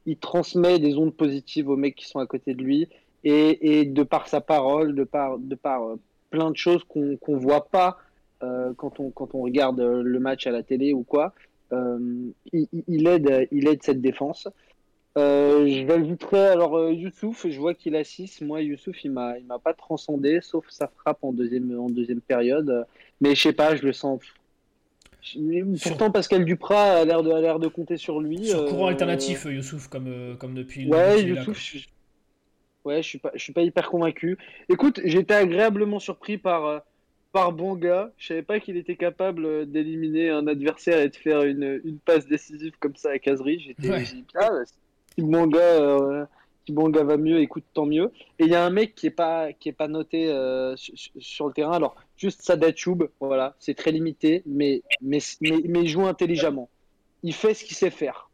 [0.06, 2.88] il transmet des ondes positives aux mecs qui sont à côté de lui,
[3.24, 5.96] et, de par sa parole, de par, euh,
[6.30, 7.98] plein de choses qu'on ne voit pas
[8.42, 11.34] euh, quand, on, quand on regarde le match à la télé ou quoi,
[11.72, 14.48] euh, il, aide, il aide cette défense.
[15.16, 18.42] Euh, je ajouterai alors Youssouf, je vois qu'il a 6.
[18.42, 22.20] Moi, Youssouf, il m'a, il m'a pas transcendé, sauf sa frappe en deuxième, en deuxième
[22.20, 22.86] période.
[23.20, 24.22] Mais je sais pas, je le sens.
[25.82, 28.46] Pourtant, Pascal Duprat a l'air de, a l'air de compter sur lui.
[28.46, 30.88] Sur courant alternatif, Youssouf, comme, comme depuis.
[30.88, 31.88] Ouais, Youssouf,
[32.84, 34.38] Ouais, je suis pas, je suis pas hyper convaincu.
[34.70, 36.82] Écoute, j'étais agréablement surpris par,
[37.28, 38.12] euh, par Bonga.
[38.16, 41.98] Je savais pas qu'il était capable euh, d'éliminer un adversaire et de faire une, une
[41.98, 43.60] passe décisive comme ça à Casery.
[43.60, 46.24] J'étais, dit, ah, si Bonga, euh,
[46.66, 48.10] si Bonga va mieux, écoute, tant mieux.
[48.38, 50.26] Et il y a un mec qui est pas, qui est pas noté
[50.76, 51.72] sur, le terrain.
[51.72, 56.68] Alors, juste Sadat Choub, voilà, c'est très limité, mais, mais, mais, mais il joue intelligemment.
[57.22, 58.30] Il fait ce qu'il sait faire.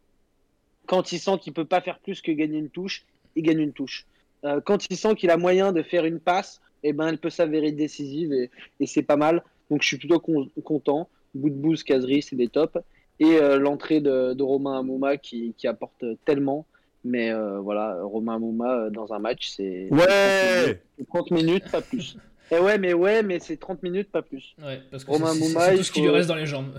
[0.86, 3.72] Quand il sent qu'il peut pas faire plus que gagner une touche, il gagne une
[3.72, 4.06] touche.
[4.44, 7.30] Euh, quand il sent qu'il a moyen de faire une passe, eh ben, elle peut
[7.30, 9.42] s'avérer décisive et, c'est pas mal.
[9.70, 11.08] Donc je suis plutôt content.
[11.34, 12.78] Bout de bouse, caserie, c'est des tops.
[13.18, 16.66] Et euh, l'entrée de, Romain Amouma qui, apporte tellement.
[17.04, 22.16] Mais euh, voilà, Romain Amouma dans un match, c'est ouais 30 minutes, pas plus.
[22.50, 24.54] Et eh ouais, mais ouais, mais c'est 30 minutes, pas plus.
[24.62, 26.78] Ouais, parce que Romain c'est tout ce qui lui reste dans les jambes.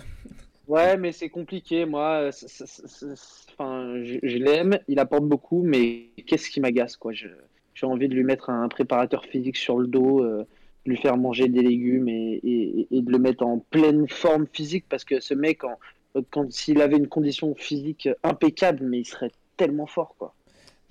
[0.67, 1.85] Ouais, mais c'est compliqué.
[1.85, 2.29] Moi,
[3.51, 7.13] enfin, je, je l'aime, il apporte beaucoup, mais qu'est-ce qui m'agace, quoi?
[7.13, 7.27] Je,
[7.75, 10.47] j'ai envie de lui mettre un préparateur physique sur le dos, euh,
[10.85, 15.19] lui faire manger des légumes et, de le mettre en pleine forme physique parce que
[15.19, 15.61] ce mec,
[16.31, 20.33] quand s'il avait une condition physique impeccable, mais il serait tellement fort, quoi.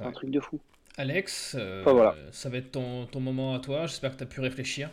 [0.00, 0.58] Un truc de fou.
[0.96, 2.16] Alex, euh, voilà.
[2.32, 3.86] ça va être ton, ton, moment à toi.
[3.86, 4.90] J'espère que tu as pu réfléchir.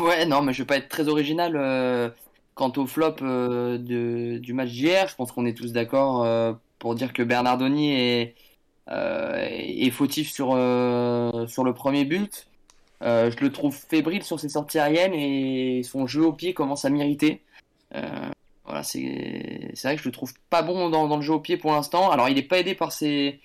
[0.00, 1.52] Ouais, non, mais je vais pas être très original.
[1.56, 2.08] Euh,
[2.54, 6.26] quant au flop de, du match d'hier, je pense qu'on est tous d'accord
[6.78, 8.34] pour dire que Bernardoni est
[8.88, 12.46] euh, est fautif sur, euh, sur le premier but.
[13.02, 16.84] Euh, je le trouve fébrile sur ses sorties aériennes et son jeu au pied commence
[16.84, 17.42] à m'irriter.
[18.64, 21.56] voilà, c'est vrai que je le trouve pas bon dans, dans le jeu au pied
[21.56, 22.10] pour l'instant.
[22.10, 23.40] Alors, il n'est pas aidé par ses,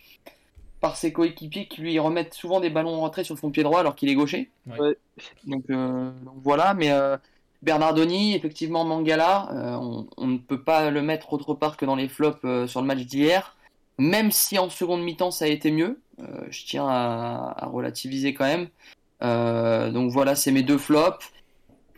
[0.79, 3.79] par ses coéquipiers qui lui remettent souvent des ballons en retrait sur son pied droit
[3.79, 4.51] alors qu'il est gaucher.
[5.47, 5.65] Donc,
[6.43, 6.91] voilà, mais
[7.63, 9.49] Bernardoni, effectivement Mangala,
[9.81, 12.87] on, on, ne peut pas le mettre autre part que dans les flops sur le
[12.87, 13.55] match d'hier
[13.97, 16.01] même si en seconde mi-temps ça a été mieux.
[16.19, 18.67] Euh, je tiens à, relativiser quand même.
[19.23, 21.31] Euh, donc voilà, c'est mes deux flops.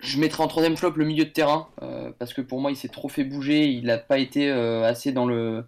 [0.02, 2.76] Je mettrai en troisième flop le milieu de terrain euh, parce que pour moi il
[2.76, 5.64] s'est trop fait bouger, il n'a pas été assez dans le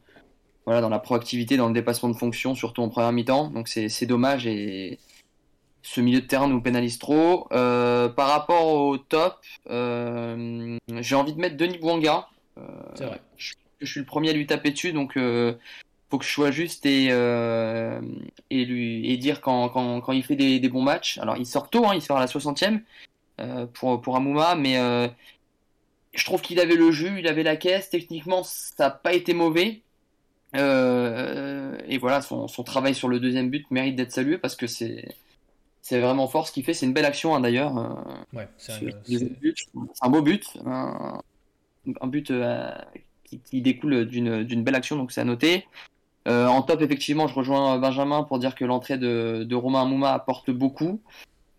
[0.66, 3.50] voilà dans la proactivité, dans le dépassement de fonction, surtout en première mi-temps.
[3.50, 5.00] Donc c'est dommage et
[5.84, 7.48] ce milieu de terrain nous pénalise trop.
[7.50, 12.28] par rapport au top, j'ai envie de mettre Denis Bouanga.
[12.96, 13.22] c'est vrai.
[13.38, 15.18] Je, je, suis le premier à lui taper dessus, donc
[16.10, 18.00] faut que je sois juste et, euh,
[18.50, 21.18] et, lui, et dire quand, quand, quand il fait des, des, bons matchs.
[21.18, 22.82] Alors il sort tôt, hein, il sort à la 60e
[23.39, 25.08] euh, pour, pour Amouma, mais euh,
[26.13, 27.89] je trouve qu'il avait le jus, il avait la caisse.
[27.89, 29.82] Techniquement, ça n'a pas été mauvais.
[30.54, 35.15] et voilà, son, son, travail sur le deuxième but mérite d'être salué parce que c'est.
[35.82, 37.76] C'est vraiment fort ce qu'il fait, c'est une belle action hein, d'ailleurs.
[38.34, 38.78] Ouais, c'est un,
[40.02, 41.22] un, beau but, un,
[42.02, 42.34] un but
[43.24, 45.68] qui, qui, découle d'une belle action, donc c'est à noter.
[46.28, 50.52] Euh, en top, effectivement, je rejoins Benjamin pour dire que l'entrée de, Romain Mouma apporte
[50.52, 51.02] beaucoup.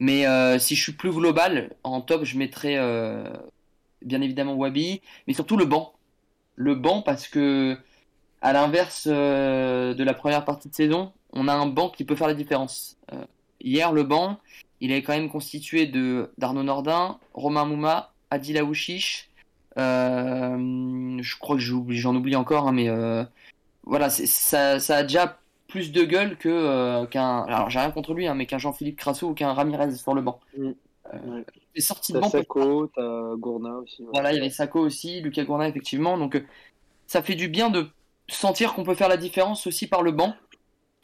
[0.01, 3.33] Mais euh, si je suis plus global, en top, je mettrais euh,
[4.03, 5.95] bien évidemment Wabi, mais surtout le banc.
[6.57, 7.79] Le banc parce que,
[8.43, 12.29] à l'inverse de la première partie de saison, on a un banc qui peut faire
[12.29, 12.99] la différence.
[13.61, 14.39] hier, le banc,
[14.81, 19.31] il est quand même constitué de d'Arnaud Nordin, Romain Mouma, Adil Aouchiche.
[19.77, 22.89] je crois que j'en oublie encore, hein, mais
[23.87, 27.45] voilà, ça, ça, a déjà plus de gueule que euh, qu'un.
[27.45, 30.23] Alors j'ai rien contre lui, hein, mais qu'un Jean-Philippe Crasso ou qu'un Ramirez sur le
[30.23, 30.41] banc.
[30.57, 30.73] Mm.
[31.15, 31.43] Euh,
[31.79, 32.29] sorti de banc.
[32.29, 34.05] Sako, t'as Gourna aussi.
[34.13, 36.19] Voilà, il y avait Sako aussi, Lucas Gourna effectivement.
[36.19, 36.45] Donc euh,
[37.07, 37.89] ça fait du bien de
[38.29, 40.35] sentir qu'on peut faire la différence aussi par le banc.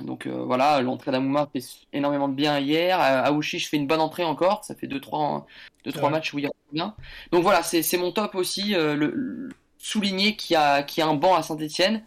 [0.00, 3.00] Donc euh, voilà, l'entrée d'Amouma fait énormément de bien hier.
[3.00, 4.64] Aouchi, je fais une bonne entrée encore.
[4.64, 5.46] Ça fait 2-3 deux, trois,
[5.84, 6.94] deux, trois matchs où il y a bien.
[7.30, 8.74] Donc voilà, c'est mon top aussi.
[8.74, 12.04] le, souligner qu'il y, qu'il y a un banc à Saint-Etienne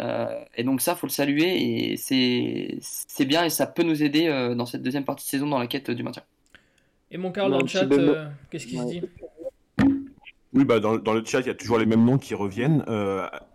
[0.00, 4.26] euh, et donc ça, faut le saluer et c'est bien et ça peut nous aider
[4.26, 6.22] euh, dans cette deuxième partie de saison dans la quête du maintien.
[7.10, 9.02] Et mon Carl dans le chat, euh, qu'est-ce qu'il se dit?
[10.52, 12.84] Oui, bah dans, dans, le chat, il y a toujours les mêmes noms qui reviennent.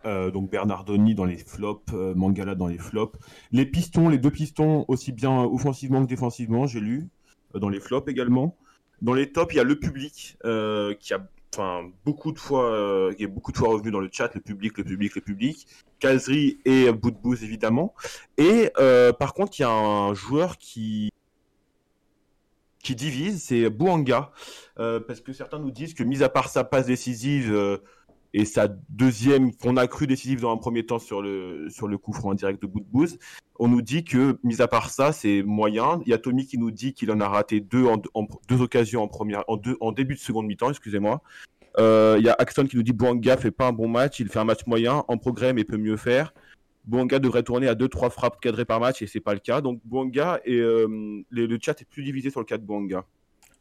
[0.04, 3.18] donc Bernardoni dans les flops, Mangala dans les flops.
[3.52, 7.08] Les pistons, les deux pistons, aussi bien offensivement que défensivement, j'ai lu,
[7.54, 8.58] dans les flops également.
[9.02, 10.38] Dans les tops, il y a le public
[11.00, 14.34] qui a enfin beaucoup de fois qui est beaucoup de fois revenu dans le chat
[14.36, 15.68] le public le public le public
[16.00, 17.94] Kazri et Boudbouz évidemment
[18.38, 18.72] et
[19.18, 21.10] par contre il y a un joueur qui
[22.84, 24.32] qui divise, c'est Bouanga.
[24.80, 27.78] Euh, parce que certains nous disent que, mis à part sa passe décisive euh,
[28.34, 31.98] et sa deuxième, qu'on a cru décisive dans un premier temps sur le, sur le
[31.98, 33.18] coup franc direct de Boudbouz,
[33.58, 36.02] on nous dit que, mis à part ça, c'est moyen.
[36.06, 38.02] Il y a Tommy qui nous dit qu'il en a raté deux, en,
[38.48, 41.22] deux occasions en, première, en, début de seconde mi-temps, excusez-moi.
[41.78, 44.30] Euh, il y a Axton qui nous dit Bouanga fait pas un bon match, il
[44.30, 46.34] fait un match moyen, en progrès mais peut mieux faire.
[46.86, 49.62] Bouanga devrait tourner à 2-3 frappes cadrées par match et c'est pas le cas.
[49.62, 53.06] Donc Bouanga et euh, le, chat est plus divisé sur le cas de Bouanga.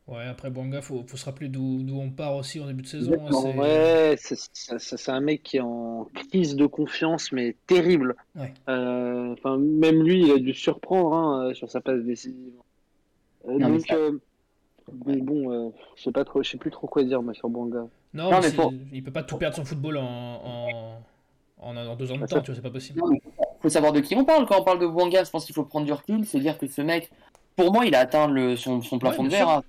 [0.08, 3.12] Ouais, après Bouanga, faut, faut se rappeler d'où on part aussi en début de saison.
[3.26, 8.16] Hein, ouais, c'est un mec qui est en crise de confiance, mais terrible.
[8.68, 12.54] Euh, enfin, même lui, il a dû surprendre hein, sur sa passe décisive.
[13.48, 17.50] Euh, donc, bon, je sais pas trop, je sais plus trop quoi dire moi, sur
[17.50, 17.86] Bouanga.
[18.14, 18.48] Non, mais,
[18.94, 21.02] il peut pas tout perdre son football en
[21.60, 23.00] en, deux ans de temps, tu vois, c'est pas possible.
[23.12, 23.20] Il
[23.62, 24.46] faut savoir de qui on parle.
[24.46, 26.24] Quand on parle de Bouanga, je pense qu'il faut prendre du recul.
[26.24, 27.10] C'est dire que ce mec,
[27.56, 29.62] pour moi, il a atteint le, son, plafond de verre.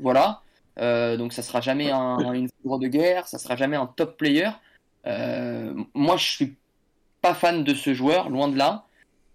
[0.00, 0.42] Voilà.
[0.78, 4.16] Euh, donc ça sera jamais un, une foudre de guerre, ça sera jamais un top
[4.16, 4.50] player.
[5.06, 6.56] Euh, moi, je suis
[7.20, 8.84] pas fan de ce joueur, loin de là.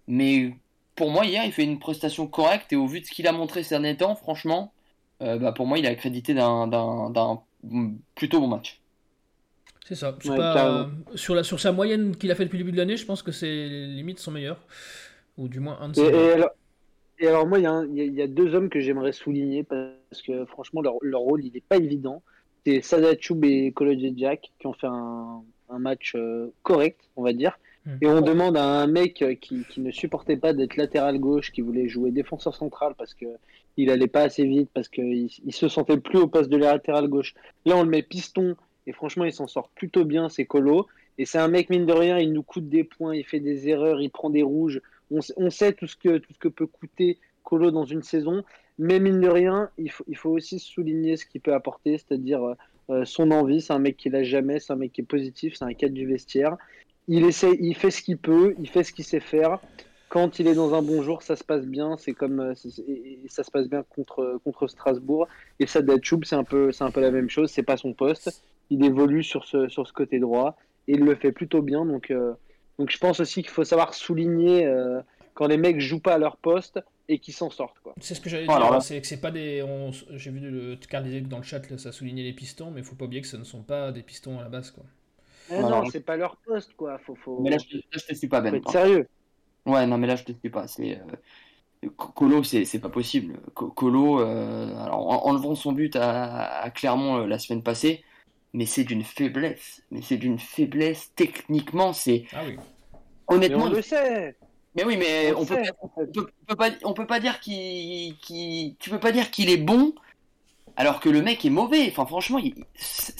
[0.06, 0.54] Mais
[0.94, 3.32] pour moi, hier, il fait une prestation correcte et au vu de ce qu'il a
[3.32, 4.72] montré ces derniers temps, franchement,
[5.22, 7.40] euh, bah, pour moi, il est accrédité d'un
[8.14, 8.80] plutôt bon match.
[9.86, 10.16] C'est ça.
[11.14, 13.22] sur, la, sur sa moyenne qu'il a fait depuis le début de l'année, je pense
[13.22, 14.60] que ses limites sont meilleures.
[15.38, 16.02] Ou du moins un de ses.
[16.02, 16.50] Et, alors,
[17.46, 21.52] moi, il y, a deux hommes que j'aimerais souligner parce que franchement, leur, rôle, il
[21.52, 22.22] n'est pas évident.
[22.64, 25.42] C'est Sadachoub et Koloje Jack qui ont fait un,
[25.78, 27.58] match euh, correct, on va dire.
[27.86, 27.96] Hmm.
[28.00, 31.88] Et on demande à un mec qui, ne supportait pas d'être latéral gauche, qui voulait
[31.88, 33.26] jouer défenseur central parce que
[33.76, 37.06] il allait pas assez vite, parce qu'il il se sentait plus au poste de latéral
[37.06, 37.34] gauche.
[37.64, 38.56] Là, on le met piston
[38.88, 40.86] et franchement, il s'en sort plutôt bien, c'est Colo.
[41.18, 43.68] Et c'est un mec, mine de rien, il nous coûte des points, il fait des
[43.68, 44.80] erreurs, il prend des rouges.
[45.10, 48.44] On, sait tout ce, que, tout ce que peut coûter Colo dans une saison.
[48.78, 52.54] Mais mine de rien, il faut, il faut aussi souligner ce qu'il peut apporter, c'est-à-dire
[52.90, 53.60] euh, son envie.
[53.60, 55.94] C'est un mec qui lâche jamais, c'est un mec qui est positif, c'est un cadre
[55.94, 56.56] du vestiaire.
[57.08, 59.58] Il, essaie, il fait ce qu'il peut, il fait ce qu'il sait faire.
[60.10, 61.96] Quand il est dans un bon jour, ça se passe bien.
[61.98, 62.54] C'est comme euh,
[63.28, 65.26] ça se passe bien contre contre Strasbourg.
[65.58, 67.50] Et ça, Choub, c'est un peu c'est un peu la même chose.
[67.50, 71.14] C'est pas son poste il évolue sur ce, sur ce côté droit et il le
[71.14, 71.84] fait plutôt bien.
[71.84, 72.34] Donc, euh,
[72.78, 75.00] donc je pense aussi qu'il faut savoir souligner euh,
[75.34, 77.76] quand les mecs jouent pas à leur poste et qu'ils s'en sortent.
[78.00, 79.64] C'est ce que j'allais dire, c'est que c'est pas des.
[80.10, 82.84] J'ai vu le Carl disait que dans le chat ça soulignait les pistons, mais il
[82.84, 84.70] faut pas oublier que ce ne sont pas des pistons à la base.
[84.70, 84.84] Quoi.
[85.50, 86.98] Eh non, c'est pas leur poste quoi.
[86.98, 87.40] Faut, faut...
[87.40, 88.50] Mais là je, te suis pas, Ben.
[88.50, 89.08] Faut être sérieux.
[89.66, 90.68] Ouais, non, mais là je te suis pas.
[90.68, 90.98] C'est.
[90.98, 93.38] Euh, Colo, c'est pas possible.
[93.54, 98.02] Colo, alors, en enlevant son but à, à Clermont la semaine passée,
[98.52, 99.82] mais c'est d'une faiblesse.
[99.90, 101.92] Mais c'est d'une faiblesse techniquement.
[101.92, 102.56] C'est ah oui.
[103.28, 103.66] honnêtement.
[103.66, 104.36] Mais on le sait.
[104.74, 105.56] Mais oui, mais on, peut,
[106.46, 108.14] peut, pas, on peut pas dire qu'il,
[108.78, 109.92] tu peux pas dire qu'il est bon
[110.76, 111.88] alors que le mec est mauvais.
[111.88, 112.54] Enfin, franchement, il,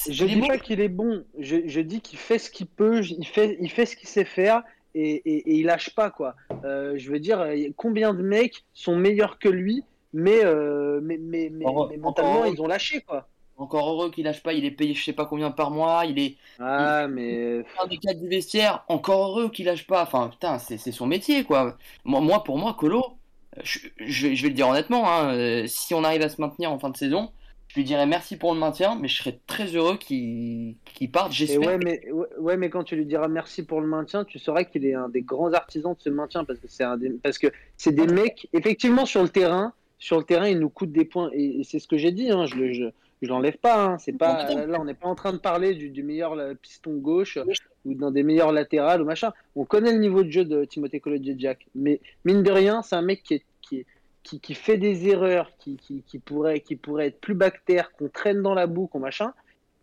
[0.09, 1.25] je dis pas qu'il est bon.
[1.41, 3.03] Je, dis qu'il fait ce qu'il peut.
[3.03, 4.63] Il fait, il fait ce qu'il sait faire.
[4.95, 6.35] Et, et, il lâche pas quoi.
[6.65, 7.45] Euh, je veux dire,
[7.77, 11.67] combien de mecs sont meilleurs que lui, mais, euh, mais, mais, mais,
[11.99, 13.29] mentalement ils ont lâché quoi.
[13.59, 16.19] Encore heureux qu'il lâche pas, il est payé je sais pas combien par mois, il
[16.19, 16.37] est.
[16.61, 17.65] Ah, mais.
[17.83, 20.03] Un des cadres du vestiaire, encore heureux qu'il lâche pas.
[20.03, 21.77] Enfin, putain, c'est son métier, quoi.
[22.05, 23.19] Moi, pour moi, Colo,
[23.63, 26.79] je, je, vais le dire honnêtement, hein, euh, si on arrive à se maintenir en
[26.79, 27.33] fin de saison,
[27.69, 30.77] je lui dirais merci pour le maintien, mais je serais très heureux qu'il
[31.13, 31.33] parte.
[31.33, 31.69] J'espère.
[31.69, 32.01] Ouais, mais,
[32.39, 35.09] ouais, mais quand tu lui diras merci pour le maintien, tu sauras qu'il est un
[35.09, 37.11] des grands artisans de ce maintien parce que c'est un des...
[37.11, 40.93] parce que c'est des mecs, effectivement, sur le terrain, sur le terrain, ils nous coûtent
[40.93, 42.31] des points et, c'est ce que j'ai dit.
[42.31, 42.85] Hein, je, le, je,
[43.23, 43.85] je l'enlève pas.
[43.85, 43.99] Hein.
[43.99, 47.39] C'est pas là, on n'est pas en train de parler du, meilleur piston gauche
[47.85, 49.33] ou d'un des meilleurs latérales ou machin.
[49.57, 52.97] On connaît le niveau de jeu de Timothée Colodje Jack, mais mine de rien, c'est
[52.97, 53.87] un mec qui, est, qui,
[54.23, 58.43] qui, qui, fait des erreurs, qui, qui, pourrait, qui pourrait être plus bactère, qu'on traîne
[58.43, 59.33] dans la boue, qu'on machin.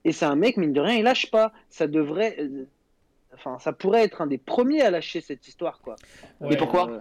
[0.04, 1.52] Et c'est un mec, mine de rien, il lâche pas.
[1.69, 2.36] Ça devrait.
[2.39, 2.65] Euh,
[3.34, 5.95] enfin, ça pourrait être un des premiers à lâcher cette histoire, quoi.
[6.41, 6.89] mais pourquoi?
[6.89, 7.00] Euh,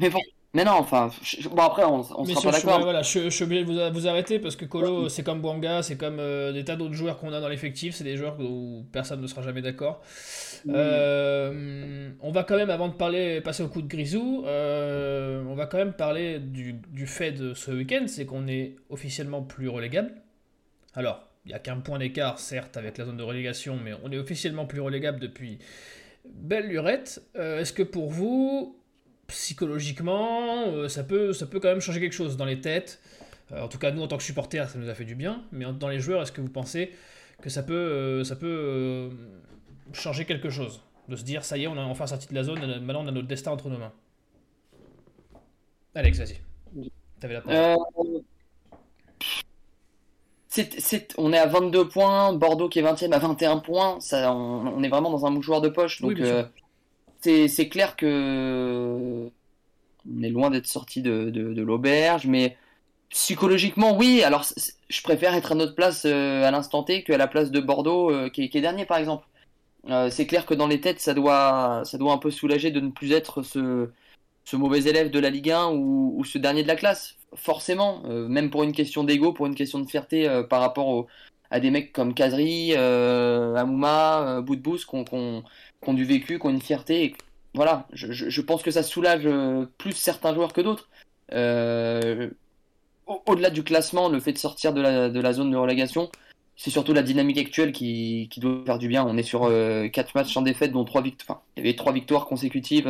[0.00, 0.10] Mais
[0.52, 1.10] mais non, enfin,
[1.48, 2.80] bon après on, on sera pas d'accord.
[2.80, 5.84] Voilà, je, je, suis obligé de vous, vous arrêter parce que Colo, c'est comme Bouanga,
[5.84, 8.84] c'est comme euh, des tas d'autres joueurs qu'on a dans l'effectif, c'est des joueurs où
[8.90, 10.02] personne ne sera jamais d'accord.
[10.68, 15.54] Euh, on va quand même, avant de parler, passer au coup de Grisou, euh, on
[15.54, 19.68] va quand même parler du, du fait de ce week-end, c'est qu'on est officiellement plus
[19.68, 20.12] relégable.
[20.94, 24.10] Alors, il n'y a qu'un point d'écart, certes, avec la zone de relégation, mais on
[24.10, 25.58] est officiellement plus relégable depuis
[26.24, 27.22] belle lurette.
[27.36, 28.79] Est-ce que pour vous,
[29.30, 33.00] psychologiquement, euh, ça, peut, ça peut quand même changer quelque chose dans les têtes.
[33.50, 35.42] en tout cas, nous, en tant que supporters, ça nous a fait du bien.
[35.52, 36.92] Mais dans les joueurs, est-ce que vous pensez
[37.42, 39.10] que ça peut, ça peut
[39.92, 40.82] changer quelque chose?
[41.08, 43.08] De se dire, ça y est, on a enfin sorti de la zone, maintenant on
[43.08, 43.92] a notre destin entre nos mains.
[45.96, 46.40] Alex, vas-y.
[47.18, 48.22] T'avais la parole
[51.18, 54.88] on est à 22 points, Bordeaux qui est 20e à 21 points, ça, on, est
[54.88, 56.00] vraiment dans un mouchoir de poche.
[56.00, 56.44] Donc euh,
[57.22, 59.30] c'est clair que
[60.10, 62.56] on est loin d'être sorti de, de, l'auberge, mais
[63.10, 64.22] psychologiquement, oui.
[64.22, 64.44] Alors
[64.88, 68.10] je préfère être à notre place euh, à l'instant T qu'à la place de Bordeaux
[68.10, 69.26] euh, qui, est, dernier par exemple.
[70.10, 72.90] c'est clair que dans les têtes, ça doit, ça doit un peu soulager de ne
[72.90, 73.90] plus être ce,
[74.44, 78.26] ce mauvais élève de la Ligue 1 ou, ce dernier de la classe forcément, euh,
[78.26, 81.06] même pour une question d'ego, pour une question de fierté euh, par rapport
[81.50, 84.84] à des mecs comme Kazri, euh, Amouma, euh, Boudbous,
[85.82, 87.14] qui ont, du vécu, qui ont une fierté.
[87.54, 89.28] voilà, je, pense que ça soulage
[89.78, 90.88] plus certains joueurs que d'autres.
[93.26, 96.10] Au-delà du classement, le fait de sortir de la, zone de relégation,
[96.56, 99.04] c'est surtout la dynamique actuelle qui, doit faire du bien.
[99.04, 99.50] On est sur
[99.92, 101.42] 4 matchs sans défaite, dont 3 victoires.
[101.56, 102.88] il y avait 3 victoires consécutives.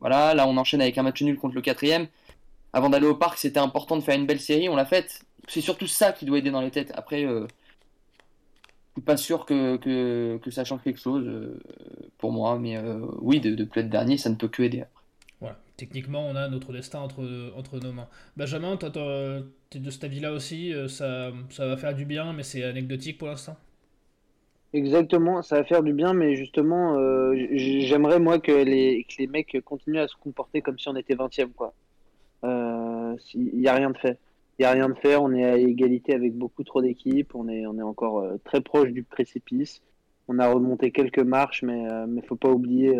[0.00, 2.08] voilà, là on enchaîne avec un match nul contre le quatrième
[2.72, 5.22] avant d'aller au parc, c'était important de faire une belle série, on l'a faite.
[5.48, 6.92] C'est surtout ça qui doit aider dans les têtes.
[6.94, 7.46] Après, euh,
[8.98, 11.58] suis pas sûr que, que, ça change quelque chose euh,
[12.18, 14.84] pour moi, mais euh, oui, de, de plus être dernier, ça ne peut que aider.
[15.40, 18.08] Voilà, techniquement, on a notre destin entre, entre nos mains.
[18.36, 22.42] Benjamin, toi, tu es de cet avis-là aussi, ça, ça va faire du bien, mais
[22.42, 23.56] c'est anecdotique pour l'instant?
[24.74, 26.96] Exactement, ça va faire du bien, mais justement,
[27.52, 31.14] j'aimerais moi que les, que les mecs continuent à se comporter comme si on était
[31.14, 31.72] 20ème, quoi.
[32.44, 34.18] Euh, il n'y a rien de fait.
[34.58, 35.16] Il n'y a rien de fait.
[35.16, 37.34] On est à égalité avec beaucoup trop d'équipes.
[37.34, 39.80] On est, on est encore euh, très proche du précipice.
[40.28, 42.94] On a remonté quelques marches, mais il euh, ne faut pas oublier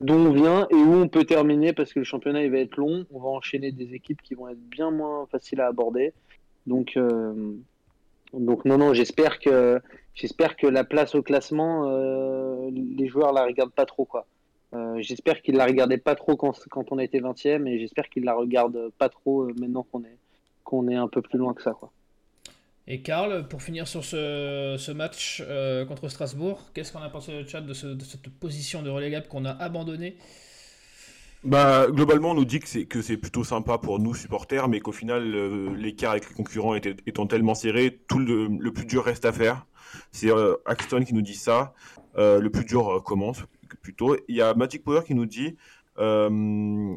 [0.00, 2.76] d'où on vient et où on peut terminer parce que le championnat il va être
[2.76, 3.06] long.
[3.12, 6.12] On va enchaîner des équipes qui vont être bien moins faciles à aborder.
[6.66, 6.98] Donc,
[8.32, 9.80] donc non, non, j'espère que,
[10.14, 11.86] j'espère que la place au classement,
[12.70, 14.06] les joueurs la regardent pas trop.
[14.06, 14.26] quoi.
[14.74, 18.24] Euh, j'espère qu'il la regardait pas trop quand, quand on était 20e et j'espère qu'il
[18.24, 20.18] la regarde pas trop euh, maintenant qu'on est,
[20.64, 21.72] qu'on est un peu plus loin que ça.
[21.72, 21.92] Quoi.
[22.86, 27.32] Et Karl, pour finir sur ce, ce match euh, contre Strasbourg, qu'est-ce qu'on a pensé
[27.32, 30.16] le chat de, cette position de relégable qu'on a abandonnée?
[31.44, 34.80] Bah, globalement, on nous dit que c'est, que c'est plutôt sympa pour nous, supporters, mais
[34.80, 35.22] qu'au final,
[35.74, 39.32] l'écart avec les concurrents était, étant tellement serré, tout le, le, plus dur reste à
[39.32, 39.66] faire.
[40.10, 40.30] C'est
[40.64, 41.74] Axton qui nous dit ça.
[42.16, 43.42] le plus dur commence
[43.82, 44.16] plutôt.
[44.28, 45.56] Il y a Magic Power qui nous dit
[45.98, 46.96] euh,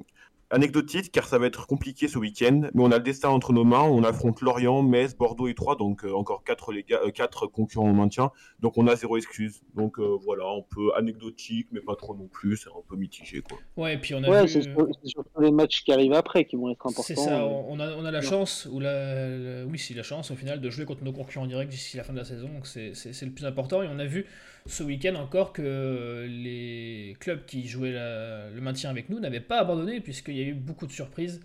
[0.49, 3.63] anecdotique car ça va être compliqué ce week-end, mais on a le destin entre nos
[3.63, 3.83] mains.
[3.83, 7.47] On affronte Lorient, Metz, Bordeaux et Troyes, donc euh, encore quatre, les gars, euh, quatre
[7.47, 8.31] concurrents au maintien.
[8.59, 9.61] Donc on a zéro excuse.
[9.75, 12.57] Donc euh, voilà, un peu anecdotique, mais pas trop non plus.
[12.57, 13.57] C'est un peu mitigé quoi.
[13.75, 14.47] Ouais, et puis on a.
[14.47, 14.61] c'est
[15.03, 17.03] surtout les matchs qui arrivent après qui vont être importants.
[17.03, 17.45] C'est ça.
[17.45, 20.69] On a, on a la chance ou la, oui, si la chance au final de
[20.69, 22.47] jouer contre nos concurrents directs d'ici la fin de la saison.
[22.47, 23.83] Donc c'est le plus important.
[23.83, 24.25] Et on a vu
[24.67, 30.01] ce week-end encore que les clubs qui jouaient le maintien avec nous n'avaient pas abandonné
[30.01, 31.41] puisqu'il y a eu beaucoup de surprises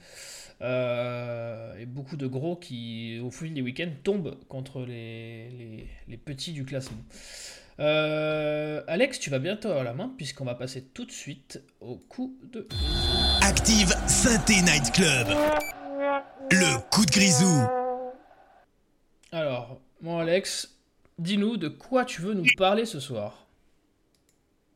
[0.62, 6.52] euh, et beaucoup de gros qui au fil des week-ends tombent contre les, les, petits
[6.52, 6.98] du classement.
[7.80, 11.96] Euh, Alex, tu vas bientôt à la main puisqu'on va passer tout de suite au
[11.96, 12.68] coup de...
[13.42, 15.28] Active Synthé Night Club.
[16.52, 17.62] Le coup de grisou.
[19.32, 20.71] Alors, mon Alex,
[21.22, 23.46] dis-nous de quoi tu veux nous parler ce soir.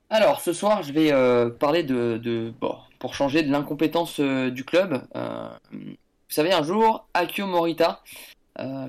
[0.08, 4.64] Alors, ce soir, je vais euh, parler de, bon, pour changer de l'incompétence euh, du
[4.64, 5.02] club.
[5.16, 5.96] Euh, vous
[6.28, 8.02] savez, un jour, Akio Morita,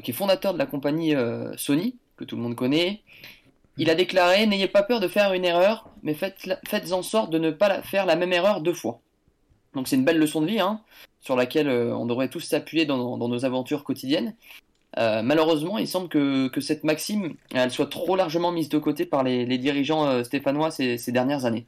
[0.03, 1.13] qui est fondateur de la compagnie
[1.57, 3.01] Sony, que tout le monde connaît,
[3.77, 7.31] il a déclaré N'ayez pas peur de faire une erreur, mais faites, faites en sorte
[7.31, 9.01] de ne pas faire la même erreur deux fois.
[9.75, 10.81] Donc, c'est une belle leçon de vie, hein,
[11.19, 14.35] sur laquelle on devrait tous s'appuyer dans, nos aventures quotidiennes.
[14.97, 17.35] Euh, malheureusement, il semble que, cette maxime
[17.69, 21.67] soit trop largement mise de côté par les, dirigeants euh, stéphanois ces, dernières années.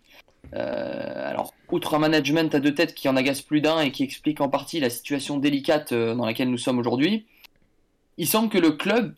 [0.56, 4.04] Euh, alors, outre un management à deux têtes qui en agace plus d'un et qui
[4.04, 7.28] explique en partie la situation délicate dans laquelle nous sommes aujourd'hui,
[8.18, 9.13] il semble que le club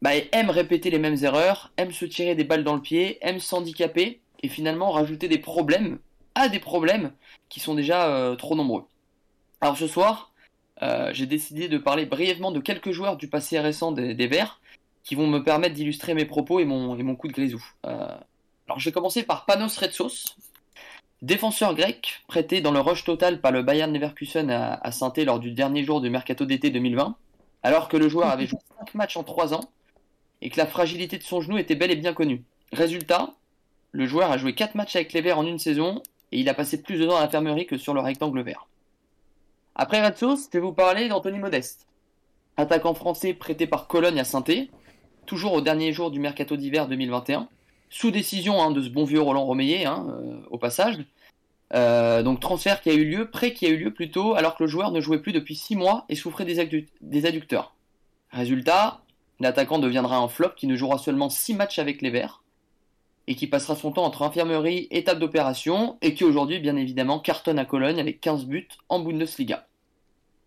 [0.00, 3.40] bah, aime répéter les mêmes erreurs, aime se tirer des balles dans le pied, aime
[3.40, 5.98] s'handicaper et finalement rajouter des problèmes
[6.34, 7.12] à des problèmes
[7.48, 8.84] qui sont déjà trop nombreux.
[9.60, 10.32] Alors ce soir,
[10.82, 14.60] euh, j'ai décidé de parler brièvement de quelques joueurs du passé récent des, Verts
[15.02, 17.64] qui vont me permettre d'illustrer mes propos et mon, coup de grisou.
[17.86, 18.08] Euh,
[18.66, 20.36] alors je vais commencer par Panos Retsos,
[21.22, 25.52] défenseur grec prêté dans le rush total par le Bayern Leverkusen à, à lors du
[25.52, 27.16] dernier jour du mercato d'été 2020,
[27.62, 29.70] alors que le joueur avait joué 5 matchs en 3 ans
[30.42, 32.42] et que la fragilité de son genou était bel et bien connue.
[32.72, 33.34] Résultat,
[33.92, 36.02] le joueur a joué 4 matchs avec les Verts en une saison
[36.32, 38.66] et il a passé plus de temps à l'infirmerie que sur le rectangle vert.
[39.76, 41.88] Après Red je vais vous parler d'Anthony Modeste.
[42.56, 44.44] attaquant français prêté par Cologne à saint
[45.26, 47.48] toujours au dernier jour du mercato d'hiver 2021,
[47.90, 50.98] sous décision hein, de ce bon vieux Roland Romeillet, hein, euh, au passage.
[51.72, 54.62] Euh, donc transfert qui a eu lieu, prêt qui a eu lieu plutôt, alors que
[54.62, 57.74] le joueur ne jouait plus depuis 6 mois et souffrait des, des adducteurs.
[58.30, 59.00] Résultat,
[59.40, 62.43] l'attaquant deviendra un flop qui ne jouera seulement 6 matchs avec les Verts
[63.26, 67.18] et qui passera son temps entre infirmerie et table d'opération et qui aujourd'hui bien évidemment
[67.18, 69.66] cartonne à Cologne avec 15 buts en Bundesliga.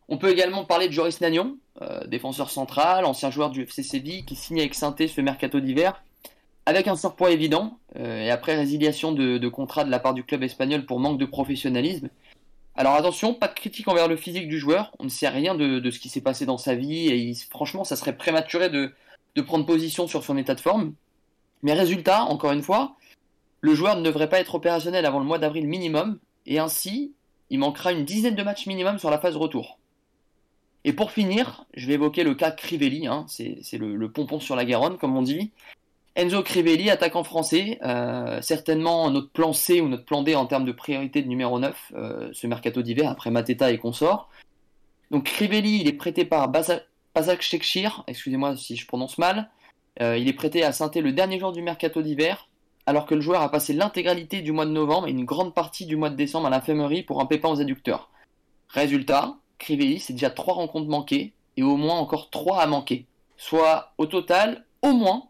[0.10, 4.36] On peut également parler de Joris Nagnon, euh, défenseur central, ancien joueur du FC qui
[4.36, 6.02] signe avec saint ce mercato d'hiver
[6.66, 10.44] avec un surpoids évident euh, et après résiliation de, contrat de la part du club
[10.44, 12.10] espagnol pour manque de professionnalisme.
[12.76, 15.90] Alors attention, pas de critique envers le physique du joueur, on ne sait rien de,
[15.90, 20.08] ce qui s'est passé dans sa vie et franchement ça serait prématuré de prendre position
[20.08, 20.94] sur son état de forme.
[21.64, 22.96] Mais résultat, encore une fois,
[23.62, 27.14] le joueur ne devrait pas être opérationnel avant le mois d'avril minimum et ainsi
[27.50, 29.80] il manquera une dizaine de matchs minimum sur la phase retour.
[30.84, 34.64] Et pour finir, je vais évoquer le cas Crivelli, hein, c'est le, pompon sur la
[34.64, 35.52] Garonne, comme on dit.
[36.16, 40.66] Enzo Crivelli, attaquant français, euh, certainement notre plan C ou notre plan D en termes
[40.66, 44.30] de priorité de numéro 9, euh, ce mercato d'hiver, après Mateta et consorts.
[45.12, 46.50] Donc Crivelli, il est prêté par
[47.40, 49.50] Shekshir, excusez-moi si je prononce mal.
[50.02, 52.48] Euh, il est prêté à saint le dernier jour du mercato d'hiver,
[52.86, 55.86] alors que le joueur a passé l'intégralité du mois de novembre et une grande partie
[55.86, 58.10] du mois de décembre à l'infirmerie pour un pépin aux adducteurs.
[58.70, 63.06] Résultat, Crivelli, c'est déjà 3 rencontres manquées et au moins encore 3 à manquer.
[63.36, 65.24] Soit au total, au moins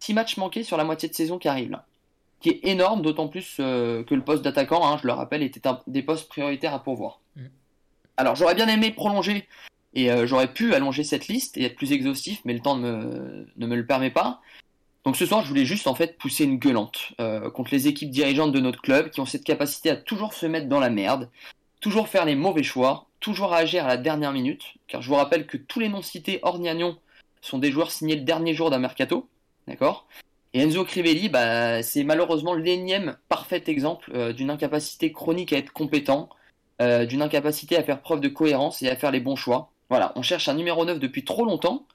[0.00, 1.86] 6 matchs manqués sur la moitié de saison qui arrive là.
[2.40, 5.66] Qui est énorme, d'autant plus euh, que le poste d'attaquant, hein, je le rappelle, était
[5.66, 7.20] un des postes prioritaires à pourvoir.
[7.36, 7.46] Mm.
[8.16, 9.48] Alors j'aurais bien aimé prolonger
[9.94, 12.90] et euh, j'aurais pu allonger cette liste et être plus exhaustif, mais le temps ne
[12.90, 14.40] me, ne me, le permet pas.
[15.04, 18.10] Donc ce soir, je voulais juste en fait pousser une gueulante euh, contre les équipes
[18.10, 21.30] dirigeantes de notre club qui ont cette capacité à toujours se mettre dans la merde,
[21.80, 25.46] toujours faire les mauvais choix, toujours agir à la dernière minute, car je vous rappelle
[25.46, 26.96] que tous les noms cités hors Niagnon
[27.40, 29.28] sont des joueurs signés le dernier jour d'un mercato,
[29.68, 30.06] d'accord?
[30.54, 35.72] Et Enzo Crivelli, bah, c'est malheureusement l'énième parfait exemple euh, d'une incapacité chronique à être
[35.72, 36.28] compétent,
[36.80, 39.70] d'une incapacité à faire preuve de cohérence et à faire les bons choix.
[39.90, 41.86] Voilà, on cherche un numéro 9 depuis trop longtemps,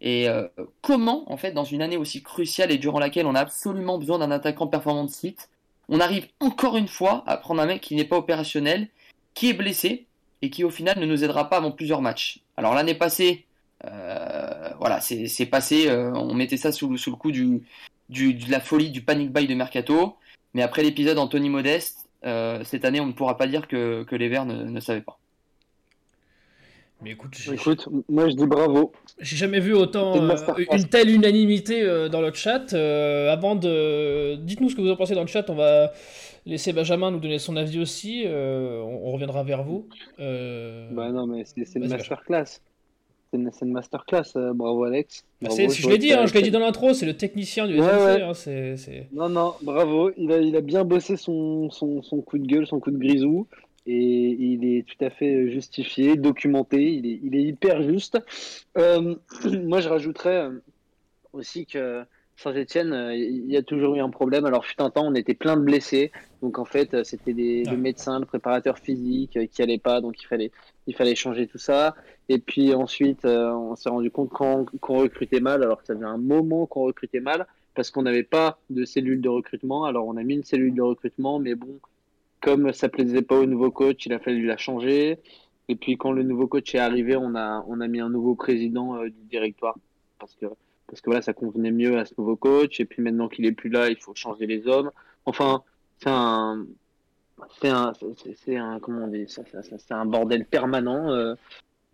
[0.00, 0.46] et euh,
[0.82, 4.18] comment, en fait, dans une année aussi cruciale et durant laquelle on a absolument besoin
[4.18, 5.48] d'un attaquant performant de site,
[5.88, 8.88] on arrive encore une fois à prendre un mec qui n'est pas opérationnel,
[9.32, 10.06] qui est blessé,
[10.42, 12.40] et qui au final ne nous aidera pas avant plusieurs matchs.
[12.58, 13.46] Alors l'année passée,
[13.86, 19.00] euh, voilà, c'est passé, euh, on mettait ça sous, le coup de la folie du
[19.00, 20.16] panic buy de Mercato,
[20.52, 24.44] mais après l'épisode Anthony Modeste, cette année on ne pourra pas dire que, les Verts
[24.44, 25.18] ne savaient pas.
[27.04, 28.92] Mais écoute, écoute, moi je dis bravo.
[29.20, 30.14] J'ai jamais vu autant
[30.72, 32.72] une telle unanimité dans le chat.
[32.72, 35.48] avant de, dites-nous ce que vous en pensez dans le chat.
[35.50, 35.92] On va
[36.46, 38.24] laisser Benjamin nous donner son avis aussi.
[38.26, 39.86] Euh, on, reviendra vers vous.
[40.20, 42.60] Euh, bah non, mais c'est une masterclass.
[43.30, 44.36] C'est une, une, masterclass.
[44.36, 45.24] Euh, bravo, Alex.
[45.42, 48.22] Bah, je l'ai dit, hein, je l'ai dit dans l'intro, c'est le technicien du ouais,
[48.22, 48.32] hein,
[49.12, 50.10] Non, non, bravo.
[50.16, 52.98] Il a, il a bien bossé son, son, son, coup de gueule, son coup de
[52.98, 53.46] grisou.
[53.86, 56.92] Et il est tout à fait justifié, documenté.
[56.94, 58.18] Il est, il est hyper juste.
[58.76, 60.48] moi, je rajouterais
[61.32, 62.04] aussi que
[62.36, 64.44] Saint-Etienne, euh, il y a toujours eu un problème.
[64.44, 66.10] Alors, fut un temps, on était plein de blessés.
[66.42, 70.00] Donc, en fait, euh, c'était des, le médecin, le préparateur physique euh, qui allait pas.
[70.00, 70.50] Donc, il fallait,
[70.86, 71.94] il fallait changer tout ça.
[72.28, 74.66] Et puis ensuite, on s'est rendu compte qu'on
[74.98, 78.58] recrutait mal, alors que ça faisait un moment qu'on recrutait mal, parce qu'on n'avait pas
[78.70, 79.84] de cellule de recrutement.
[79.84, 81.78] Alors, on a mis une cellule de recrutement, mais bon,
[82.44, 85.18] comme ça plaisait pas au nouveau coach, il a fallu la changer.
[85.68, 88.34] Et puis, quand le nouveau coach est arrivé, on a, on a mis un nouveau
[88.34, 89.76] président du directoire.
[90.18, 90.46] Parce que
[90.86, 92.80] parce que voilà, ça convenait mieux à ce nouveau coach.
[92.80, 94.90] Et puis maintenant qu'il est plus là, il faut changer les hommes.
[95.24, 95.62] Enfin,
[95.98, 96.66] c'est un,
[97.62, 97.92] un, un,
[99.90, 101.10] un bordel permanent.
[101.10, 101.34] Euh,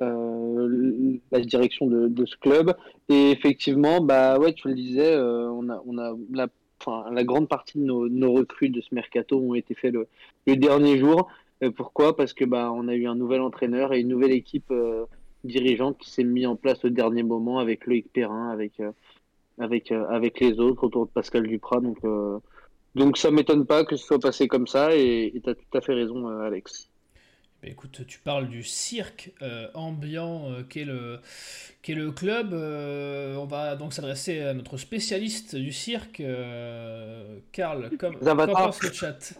[0.03, 2.75] euh, la direction de, ce club
[3.11, 6.47] et effectivement bah ouais tu le disais euh, on a on a
[6.87, 10.09] la grande partie de nos, recrues de ce mercato ont été faits le,
[10.57, 11.29] dernier jour
[11.77, 12.17] pourquoi?
[12.17, 14.73] Parce que bah on a eu un nouvel entraîneur et une nouvelle équipe
[15.45, 18.93] dirigeante qui s'est mis en place au dernier moment avec Loïc Perrin, avec, euh,
[19.59, 21.81] avec, euh, avec les autres autour de Pascal Duprat.
[21.81, 22.39] Donc, euh,
[22.95, 25.81] donc ça m'étonne pas que ce soit passé comme ça et tu as tout à
[25.81, 26.89] fait raison, Alex.
[27.63, 29.33] Bah, écoute, tu parles du cirque
[29.75, 31.19] ambiant qu'est le,
[31.83, 32.53] qu'est le club.
[32.53, 36.23] on va donc s'adresser à notre spécialiste du cirque,
[37.53, 37.91] Karl.
[37.99, 39.35] Comme, pense le chat?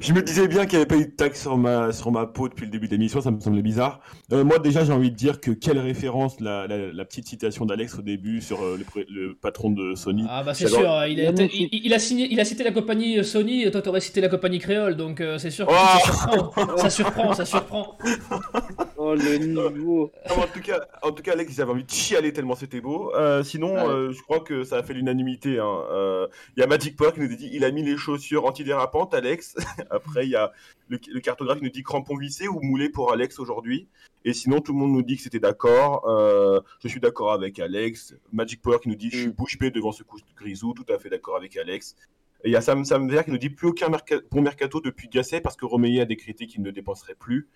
[0.00, 2.26] Je me disais bien qu'il n'y avait pas eu de taxe sur ma, sur ma
[2.26, 4.00] peau depuis le début de l'émission, ça me semblait bizarre.
[4.32, 7.98] Euh, moi, déjà, j'ai envie de dire que quelle référence la, la, petite citation d'Alex
[7.98, 10.24] au début sur euh, le, patron de Sony.
[10.28, 11.30] Ah, bah c'est sûr, il a,
[11.72, 14.58] il, a signé, il a cité la compagnie Sony, et toi, t'aurais cité la compagnie
[14.58, 16.76] créole, donc euh, c'est sûr que ça surprend.
[16.76, 17.98] ça surprend, ça surprend.
[19.08, 19.36] Oh, le
[19.72, 20.10] niveau.
[20.30, 23.14] en, tout cas, en tout cas, Alex, j'avais envie de chialer tellement c'était beau.
[23.14, 23.84] Euh, sinon, Ouais.
[23.86, 25.58] euh, je crois que ça a fait l'unanimité.
[25.58, 25.84] hein.
[25.92, 26.26] Euh,
[26.56, 29.54] Il y a Magic Power qui nous dit il a mis les chaussures antidérapantes, Alex.
[29.90, 30.52] Après, il y a
[30.88, 33.86] le, le cartographe qui nous dit crampon vissé ou moulé pour Alex aujourd'hui.
[34.24, 36.02] Et sinon, tout le monde nous dit que c'était d'accord.
[36.82, 38.14] Je suis d'accord avec Alex.
[38.32, 40.74] Magic Power qui nous dit je suis bouche bée devant ce coup de grisou.
[40.74, 41.94] Tout à fait d'accord avec Alex.
[42.44, 44.80] Et il y a Sam Sam Vert qui nous dit plus aucun merca- bon mercato
[44.80, 47.48] depuis Gasset parce que Romeyer a décrété qu'il ne dépenserait plus.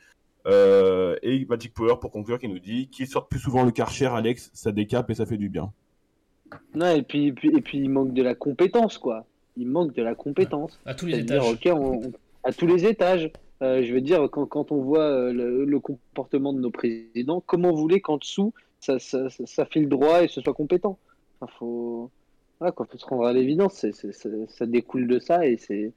[0.47, 4.07] Euh, et Magic Power pour conclure qui nous dit qu'il sort plus souvent le Karcher,
[4.07, 5.73] Alex, ça décape et ça fait du bien.
[6.75, 9.27] Non, et puis, et puis, et puis il manque de la compétence, quoi.
[9.57, 10.81] Il manque de la compétence.
[10.87, 11.43] À tous les étages.
[11.67, 12.13] on- on-
[12.43, 13.31] à tous les étages.
[13.63, 17.43] Euh, je veux dire, quand, quand on voit euh, le, le comportement de nos présidents,
[17.45, 20.99] comment vous voulez qu'en dessous, ça, ça, ça, ça file droit et ce soit compétent?
[21.41, 22.11] Enfin, faut...
[22.59, 23.85] Voilà, quoi, faut se rendre à l'évidence.
[24.49, 25.93] ça découle de ça et c'est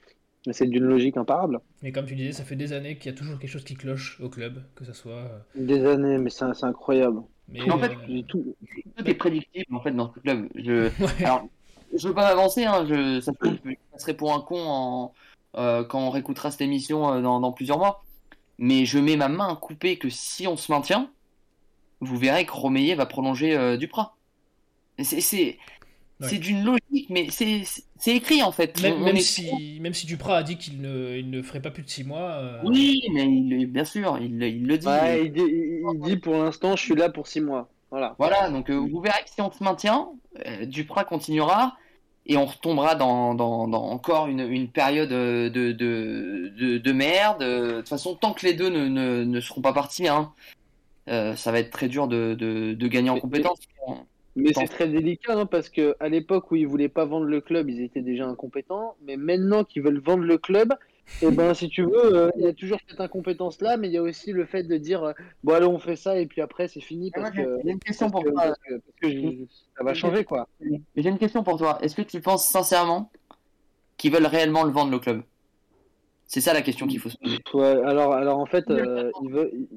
[0.52, 1.60] c'est d'une logique imparable.
[1.82, 3.76] Mais comme tu disais, ça fait des années qu'il y a toujours quelque chose qui
[3.76, 5.12] cloche au club, que ça soit.
[5.14, 7.22] euh, Des années, mais c'est c'est incroyable.
[7.50, 8.56] Mais En fait, euh, tout-
[8.98, 10.48] Tout est prédictible en fait dans ce club.
[10.56, 11.26] Je, ouais.
[11.26, 11.48] Alors,
[11.96, 15.14] je veux pas m'avancer, hein, je, ça se trouve, je passerai pour un con en,
[15.56, 18.04] euh, quand on réécoutera cette émission euh, dans, dans plusieurs mois.
[18.58, 21.10] Mais je mets ma main coupée que si on se maintient,
[22.02, 24.16] vous verrez que Romeyer va prolonger euh, Duprat.
[25.02, 25.58] C'est-
[26.22, 26.30] Ouais.
[26.30, 27.64] c'est d'une logique, mais c'est
[27.98, 28.80] c'est écrit en fait.
[28.82, 31.84] Même, On- si, même si Duprat a dit qu'il ne, il ne ferait pas plus
[31.84, 32.32] de 6 mois.
[32.34, 34.88] euh, Oui, mais il, bien sûr, il, il le dit.
[34.88, 37.68] Ouais, il, dit, il- il dit pour l'instant, je suis là pour six mois.
[37.92, 38.16] Voilà.
[38.20, 40.10] Voilà, donc euh, vous verrez que si on se maintient,
[40.48, 41.76] euh, Duprat continuera
[42.26, 47.42] et on retombera dans, dans, dans encore une, une période de, de, de, de merde.
[47.42, 50.32] De toute façon, tant que les deux ne, ne, ne seront pas partis, hein,
[51.10, 53.60] euh, ça va être très dur de, de, de gagner en Mais- compétences.
[54.36, 57.40] Mais c'est très délicat hein, parce que à l'époque où ils voulaient pas vendre le
[57.42, 58.96] club, ils étaient déjà incompétents.
[59.02, 60.74] Mais maintenant qu'ils veulent vendre le club,
[61.22, 63.94] et ben si tu veux, euh, il y a toujours cette incompétence là, mais il
[63.94, 65.14] y a aussi le fait de dire euh,
[65.44, 67.80] bon allez on fait ça et puis après c'est fini parce J'ai que, j'ai une
[67.80, 68.34] question pour toi.
[68.36, 69.46] parce que- parce que je-
[69.78, 70.48] ça va changer quoi.
[70.96, 71.78] J'ai une question pour toi.
[71.82, 73.12] Est-ce que tu penses sincèrement
[73.98, 75.22] qu'ils veulent réellement le vendre le club?
[76.26, 77.38] C'est ça la question qu'il faut se poser.
[77.54, 79.68] Ouais, alors alors en fait euh, il veut, il-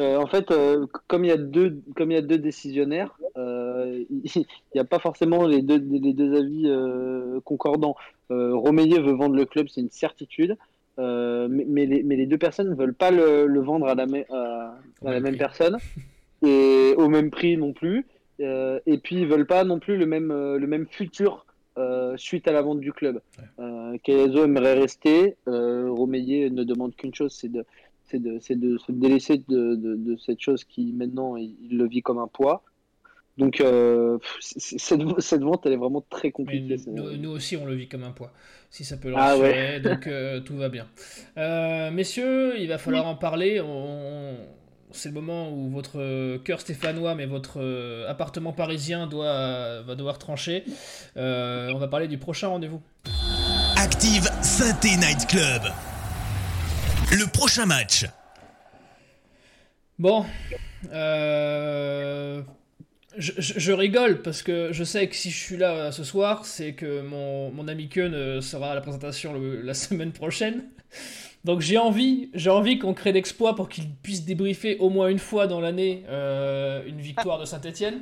[0.00, 3.16] euh, en fait euh, comme il y a deux comme il y a deux décisionnaires,
[3.38, 3.63] euh,
[4.36, 4.44] il
[4.74, 7.96] n'y a pas forcément les deux les deux avis euh, concordants.
[8.30, 10.56] Euh, Romeyer veut vendre le club, c'est une certitude.
[11.00, 13.94] Euh, mais, mais les, mais les deux personnes ne veulent pas le, le vendre à
[13.96, 15.38] la, mê- à- Au à la même prix.
[15.38, 15.76] personne
[16.46, 18.06] et au même prix non plus.
[18.40, 21.46] Euh, et puis ils veulent pas non plus le même, euh, le même futur
[21.78, 23.20] euh, suite à la vente du club.
[23.58, 25.36] Euh, Kelso aimerait rester.
[25.48, 27.64] Euh, Romeyer ne demande qu'une chose, c'est de,
[28.38, 32.28] se délaisser de, de, de cette chose qui maintenant il, il le vit comme un
[32.28, 32.62] poids.
[33.36, 36.76] Donc euh, cette, cette vente elle est vraiment très compliquée.
[36.86, 38.32] nous, nous- nous aussi, on le vit comme un poids.
[38.70, 40.86] Si ça peut le Ah rassurer, donc euh, tout va bien.
[41.36, 43.60] Euh, messieurs, il va falloir en parler.
[43.60, 44.36] On-
[44.92, 47.58] C'est le moment où votre cœur stéphanois, mais votre
[48.08, 50.62] appartement parisien doit, va devoir trancher.
[51.16, 52.80] Euh, on va parler du prochain rendez-vous.
[53.76, 55.62] Active Synthé Night Club.
[57.10, 58.06] Le prochain match.
[59.98, 60.24] Bon,
[60.92, 62.42] euh,
[63.18, 66.72] je, rigole parce que je sais que si je suis là euh, ce soir, c'est
[66.74, 70.64] que mon, mon ami Keun euh, sera à la présentation la semaine prochaine.
[71.44, 75.18] Donc j'ai envie, j'ai envie qu'on crée l'exploit pour qu'il puisse débriefer au moins une
[75.18, 78.00] fois dans l'année euh, une victoire de Saint-Etienne.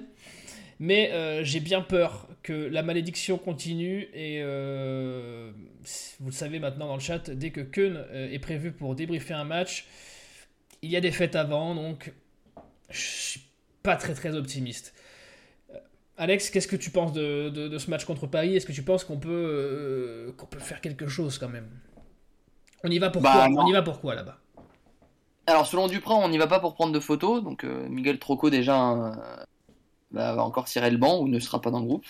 [0.79, 1.13] Mais
[1.45, 7.31] j'ai bien peur que la malédiction continue et vous le savez maintenant dans le chat,
[7.31, 9.87] dès que Keun est prévu pour débriefer un match,
[10.83, 12.13] il y a des fêtes avant, donc
[12.91, 13.41] je suis
[13.85, 14.93] pas très très optimiste.
[16.23, 18.55] Alex, qu'est-ce que tu penses de, de- de ce match contre Paris?
[18.55, 21.69] Est-ce que tu penses qu'on peut, euh, qu'on peut faire quelque chose quand même?
[22.85, 23.49] On y va pour Bah, quoi?
[23.49, 23.63] Non.
[23.63, 24.39] On y va pour quoi là-bas?
[25.49, 28.51] Alors selon Duprat, on n'y va pas pour prendre de photos, donc euh, Miguel Troco
[28.51, 29.13] déjà euh,
[30.13, 32.05] bah, va encore cirer le banc ou ne sera pas dans le groupe,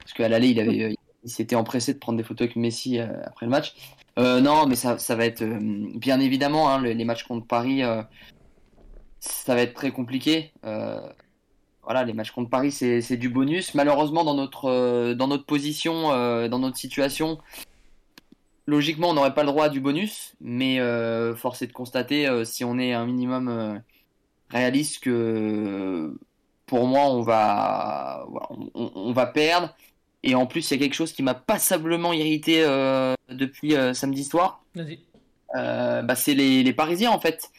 [0.00, 3.46] parce qu'à l'aller il avait, il s'était empressé de prendre des photos avec Messi après
[3.46, 3.76] le match.
[4.16, 5.44] Non, mais ça, ça va être
[5.96, 7.82] bien évidemment hein, les, les matchs contre Paris,
[9.20, 10.52] ça va être très compliqué.
[11.84, 13.74] Voilà, les matchs contre Paris c'est du bonus.
[13.74, 17.38] Malheureusement dans notre euh, dans notre position, euh, dans notre situation.
[18.66, 22.26] Logiquement, on n'aurait pas le droit à du bonus, mais euh, force est de constater,
[22.26, 23.78] euh, si on est un minimum euh,
[24.48, 26.16] réaliste, que
[26.64, 28.26] pour moi, on va,
[28.74, 29.74] on, va perdre.
[30.22, 32.62] Et en plus, il y a quelque chose qui m'a passablement irrité
[33.28, 34.64] depuis samedi soir.
[34.74, 34.98] Vas-y.
[35.52, 37.50] Bah, c'est les, les Parisiens, en fait,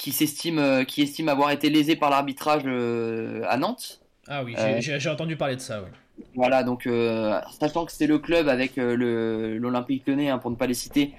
[0.00, 4.00] qui s'estiment, euh, qui estiment avoir été lésés par l'arbitrage euh, à Nantes.
[4.28, 5.90] Ah oui, Euh, j'ai- entendu parler de ça, oui.
[6.34, 6.88] Voilà, donc
[7.58, 11.12] sachant que c'est le club avec l'Olympique Lyonnais, hein, pour ne pas les citer,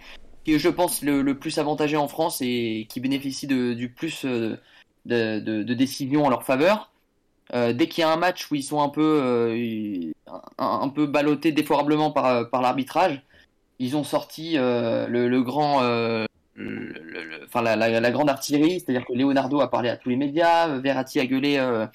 [0.43, 3.89] qui est, je pense, le, le plus avantagé en France et qui bénéficie de, du
[3.89, 4.59] plus de,
[5.05, 6.91] de, de décision en leur faveur.
[7.53, 10.11] Euh, dès qu'il y a un match où ils sont un peu, euh,
[10.59, 13.21] un, un, peu ballottés défavorablement par, par l'arbitrage,
[13.79, 15.81] ils ont sorti euh, le, le, grand,
[16.69, 20.09] le, le, enfin la, la, la, grande artillerie, c'est-à-dire que Leonardo a parlé à tous
[20.09, 21.87] les médias, Verratti a gueulé euh,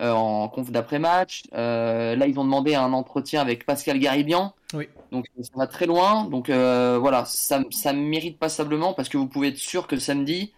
[0.00, 1.44] en conf d'après-match.
[1.52, 4.54] là, ils ont demandé un entretien avec Pascal Garibian.
[4.74, 4.88] Oui.
[5.12, 6.24] Donc ça va très loin.
[6.24, 10.52] Donc voilà, ça, ça mérite passablement parce que vous pouvez être sûr que samedi,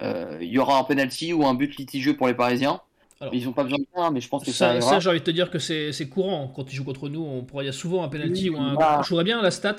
[0.00, 2.80] il y aura un penalty ou un but litigieux pour les Parisiens.
[3.22, 4.80] Alors, ils n'ont pas besoin de ça, mais je pense que ça.
[4.80, 7.22] Ça, ça j'ai envie de te dire que c'est courant quand ils jouent contre nous.
[7.22, 8.74] On pourrait, il y a souvent un penalty oui, ou un.
[8.74, 8.98] Bah...
[9.02, 9.76] Je jouerais bien la stat.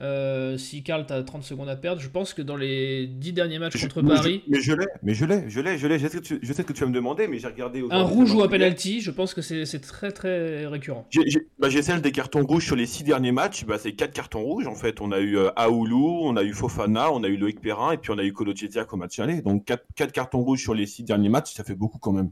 [0.00, 3.58] Euh, si Karl t'as 30 secondes à perdre, je pense que dans les 10 derniers
[3.58, 4.42] matchs je, contre mais Paris.
[4.46, 5.98] Je, mais je l'ai, mais je l'ai, je l'ai, je l'ai.
[5.98, 7.84] Je sais, que tu, je sais que tu vas me demander, mais j'ai regardé.
[7.90, 11.06] Un rouge ou un penalty, je pense que c'est très très récurrent.
[11.10, 13.66] J'ai bah, celle des cartons rouges sur les 6 derniers matchs.
[13.66, 15.02] Bah, c'est 4 cartons rouges en fait.
[15.02, 17.98] On a eu euh, Aoulou, on a eu Fofana, on a eu Loïc Perrin et
[17.98, 19.42] puis on a eu Kolo au match aller.
[19.42, 22.30] Donc 4, 4 cartons rouges sur les 6 derniers matchs, ça fait beaucoup quand même.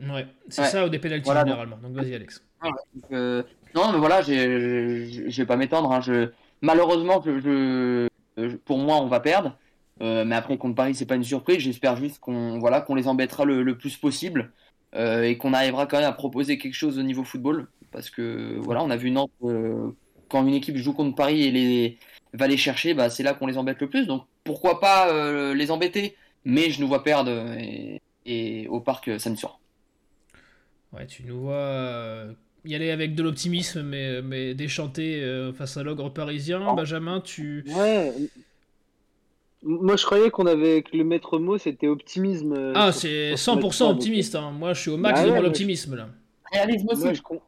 [0.00, 0.68] Ouais, c'est ouais.
[0.68, 1.78] ça ou des pénalties voilà, généralement.
[1.80, 2.42] Donc vas-y Alex.
[3.12, 3.42] Euh,
[3.74, 5.92] non, mais voilà, je vais pas m'étendre.
[5.92, 6.00] Hein.
[6.00, 6.30] Je...
[6.64, 7.22] Malheureusement,
[8.64, 9.58] pour moi, on va perdre.
[10.00, 11.58] Euh, mais après, contre Paris, c'est pas une surprise.
[11.58, 14.50] J'espère juste qu'on voilà, qu'on les embêtera le, plus possible
[14.94, 17.68] euh, et qu'on arrivera quand même à proposer quelque chose au niveau football.
[17.92, 19.90] Parce que voilà, on a vu Nantes, euh,
[20.30, 21.98] quand une équipe joue contre Paris et
[22.32, 24.06] va les chercher, bah, c'est là qu'on les embête le plus.
[24.06, 26.16] Donc pourquoi pas les embêter?
[26.46, 27.30] Mais je nous vois perdre
[28.24, 29.60] et, au parc samedi soir.
[30.94, 32.26] Ouais, tu nous vois
[32.64, 36.64] y aller avec de l'optimisme, mais, mais déchanter euh, face à l'ogre parisien.
[36.68, 36.74] Oh.
[36.74, 37.64] Benjamin, tu.
[37.76, 38.12] Ouais.
[39.62, 42.52] Moi, je croyais qu'on avait que le maître mot c'était optimisme.
[42.52, 44.34] euh, Ah, c'est sur ce 100% match-là, optimiste.
[44.34, 44.50] hein.
[44.50, 46.08] Moi, je suis au max Bah de ouais, mon moi, optimisme là.
[46.52, 47.02] Réalisme aussi.
[47.04, 47.38] Moi, je, com-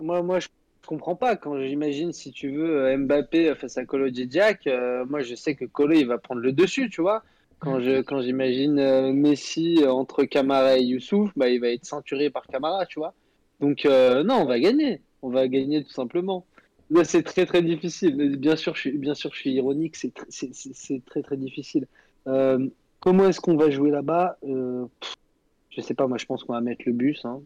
[0.00, 0.46] moi, moi, je
[0.86, 1.34] comprends pas.
[1.34, 5.56] Quand j'imagine, si tu veux, euh, Mbappé face à Kolo Djidjak, euh, moi, je sais
[5.56, 7.22] que Kolo, il va prendre le dessus, tu vois.
[7.58, 12.28] Quand je quand j'imagine euh, Messi entre Camara et Youssouf, bah, il va être ceinturé
[12.30, 13.14] par Camara, tu vois.
[13.60, 15.00] Donc, euh, non, on va gagner.
[15.22, 16.44] On va gagner tout simplement.
[16.90, 18.36] Là, c'est très, très difficile.
[18.36, 19.96] Bien sûr, je suis, bien sûr, je suis ironique.
[19.96, 21.86] C'est tr- c'est- c'est- c'est très, très difficile.
[22.26, 22.66] Euh,
[23.00, 24.36] comment est-ce qu'on va jouer là-bas?
[24.46, 24.86] Euh,
[25.70, 26.06] Je sais pas.
[26.06, 27.24] Moi, je pense qu'on va mettre le bus.
[27.24, 27.40] hein.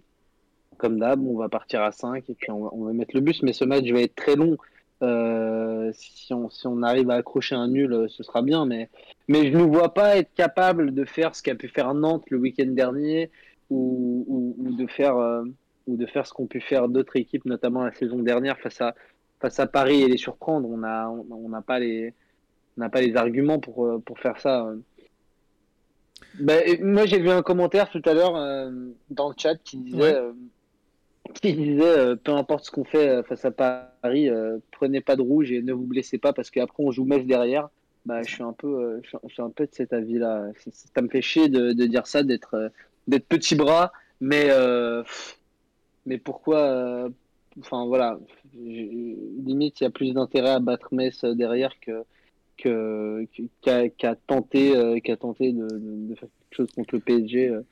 [0.77, 3.43] Comme d'hab, on va partir à 5 et puis on va, mettre le bus.
[3.43, 4.57] Mais ce match va être très long.
[5.03, 8.67] Euh, si, on, si on arrive à accrocher un nul, ce sera bien.
[8.67, 8.91] Mais,
[9.29, 12.37] mais je ne vois pas être capable de faire ce qu'a pu faire Nantes le
[12.39, 13.31] week-end dernier
[13.71, 15.17] ou, de faire,
[15.89, 18.95] ou de faire ce qu'ont pu faire d'autres équipes, notamment la saison dernière face à,
[19.41, 20.69] face à Paris et les surprendre.
[20.69, 22.15] On n'a on, on pas, les-
[22.79, 24.71] on pas les arguments pour, euh, pour faire ça.
[26.67, 28.71] et moi, j'ai vu un commentaire tout à l'heure euh,
[29.11, 30.15] dans le chat qui disait, Ouais.
[30.15, 30.33] euh,
[31.35, 34.29] qui disait euh, peu importe ce qu'on fait face à Paris,
[34.71, 37.69] prenez pas de rouge et ne vous blessez pas parce qu'après on joue Metz derrière.
[38.07, 40.47] Bah, je suis un peu, je suis- un peu de cet avis-là.
[40.95, 42.71] Ça me fait chier de, de dire ça, d'être
[43.07, 44.49] d'être petit bras, mais
[45.05, 45.38] pff,
[46.09, 47.09] mais pourquoi euh,
[47.61, 48.19] Enfin voilà,
[48.55, 52.05] limite il y a plus d'intérêt à battre Metz euh, derrière que
[52.57, 57.49] qu'à tenter euh, tenter de, faire quelque chose contre le PSG.
[57.49, 57.63] euh.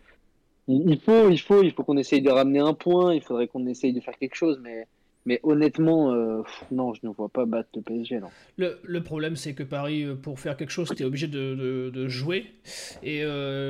[0.68, 3.14] Il faut il faut il faut qu'on essaye de ramener un point.
[3.14, 4.87] Il faudrait qu'on essaye de faire quelque chose, mais
[5.24, 6.12] mais honnêtement,
[6.70, 8.20] non, je ne vois pas battre le PSG.
[8.20, 8.28] Non.
[8.59, 12.09] Le, le problème, c'est que Paris, pour faire quelque chose, tu es obligé de, de-
[12.09, 12.47] jouer.
[13.03, 13.24] Et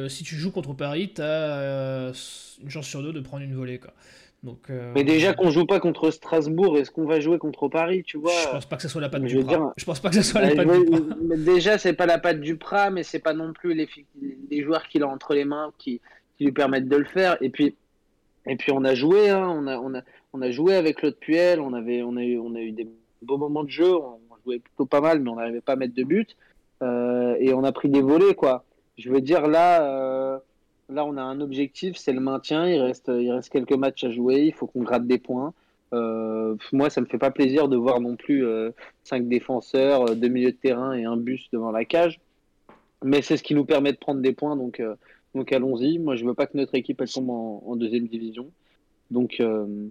[0.09, 2.13] si tu joues contre Paris, tu as
[2.63, 3.79] une chance sur deux de prendre une volée.
[3.79, 3.95] Quoi.
[4.47, 8.05] Donc, euh, Mais déjà qu'on joue pas contre Strasbourg, est-ce qu'on va jouer contre Paris,
[8.05, 8.31] tu vois?
[8.45, 9.57] Je pense pas que ce soit la patte je du veux Prat.
[9.57, 11.17] dire- Je pense pas que ce soit Bah, la patte je du veux- Prat.
[11.29, 14.87] mais déjà, c'est pas la patte du Prat, mais c'est pas non plus les, joueurs
[14.87, 16.01] qu'il a entre les mains qui,
[16.39, 17.37] qui lui permettent de le faire.
[17.41, 17.75] Et puis,
[18.47, 21.17] et puis on a joué, hein, on, a, on, a, on a joué avec Claude
[21.17, 22.87] Puel, on, avait, on, a eu, on a eu des
[23.23, 25.95] beaux moments de jeu, on jouait plutôt pas mal, mais on n'arrivait pas à mettre
[25.97, 26.37] de but.
[26.85, 28.65] Euh, et on a pris des volets, quoi.
[28.97, 30.39] Je veux dire, là, euh,
[30.89, 32.69] là on a un objectif, c'est le maintien.
[32.69, 35.55] Il reste, il reste quelques matchs à jouer, il faut qu'on gratte des points.
[35.93, 38.71] Euh, moi, ça me fait pas plaisir de voir non plus euh,
[39.05, 42.21] cinq défenseurs, euh, deux milieux de terrain et un bus devant la cage.
[43.05, 44.97] Mais c'est ce qui nous permet de prendre des points, donc, euh,
[45.35, 45.99] donc allons-y.
[45.99, 48.51] Moi, je veux pas que notre équipe elle tombe en, deuxième division.
[49.11, 49.89] Donc, euh,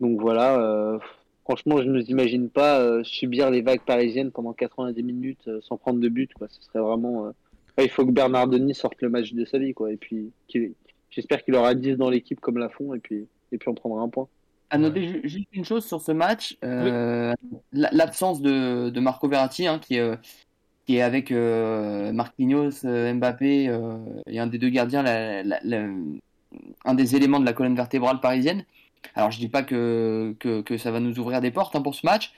[0.00, 0.98] donc voilà.
[1.44, 6.00] franchement, je ne nous imagine pas subir les vagues parisiennes pendant 90 minutes sans prendre
[6.00, 6.32] de but.
[6.34, 6.48] Quoi.
[6.48, 7.32] Ce serait vraiment.
[7.78, 9.92] Ouais, il faut que Bernard Denis sorte le match de sa vie, quoi.
[9.92, 10.30] Et puis,
[11.10, 14.08] j'espère qu'il aura 10 dans l'équipe comme Lafont, et puis, et puis on prendra un
[14.08, 14.28] point.
[14.70, 17.32] À noter ju- juste une chose sur ce match, euh,
[17.72, 20.16] la- l'absence de, de Marco Verratti, hein, qui, est, euh,
[20.86, 25.60] qui est avec euh, Marquinhos, euh, Mbappé euh, et un des deux gardiens, la- la-
[25.62, 25.86] la-
[26.84, 28.64] un des éléments de la colonne vertébrale parisienne.
[29.14, 31.94] Alors je dis pas que, que, que ça va nous ouvrir des portes hein, pour
[31.94, 32.32] ce match,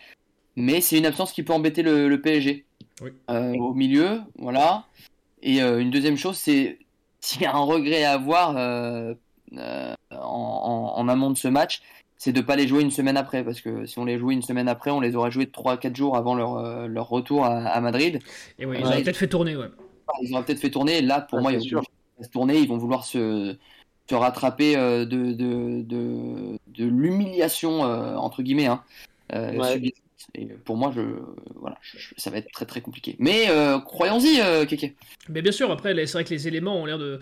[0.57, 2.65] mais c'est une absence qui peut embêter le, le PSG.
[3.03, 3.11] Oui.
[3.31, 4.85] Euh, au milieu, voilà.
[5.47, 6.79] Et euh, une deuxième chose, c'est
[7.21, 9.15] s'il y a un regret à avoir euh,
[9.57, 11.81] euh, en, en, amont de ce match,
[12.19, 14.43] c'est de pas les jouer une semaine après, parce que si on les jouait une
[14.43, 18.19] semaine après, on les aurait joués 3-4 jours avant leur, leur retour à, à, Madrid.
[18.59, 19.69] Et oui, ils auraient peut-être fait tourner, ouais.
[20.23, 21.01] Ils auraient peut-être fait tourner.
[21.01, 21.83] Là, pour moi, ils vont
[22.21, 23.57] se tourner, ils vont vouloir se,
[24.09, 28.83] se rattraper de, de, de, de l'humiliation, entre guillemets, hein,
[29.33, 29.93] ouais.
[30.65, 30.93] Pour moi,
[32.17, 33.17] ça va être très très compliqué.
[33.19, 34.97] Mais euh, croyons-y, euh, Keke.
[35.29, 37.21] Mais bien sûr, après, c'est vrai que les éléments ont l'air de,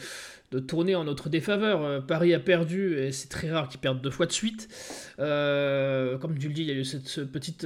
[0.60, 1.82] tourner en notre défaveur.
[1.82, 4.68] Euh, Paris a perdu, et c'est très rare qu'ils perdent deux fois de suite.
[5.18, 7.56] comme tu le dis, il y a eu cette, ce petit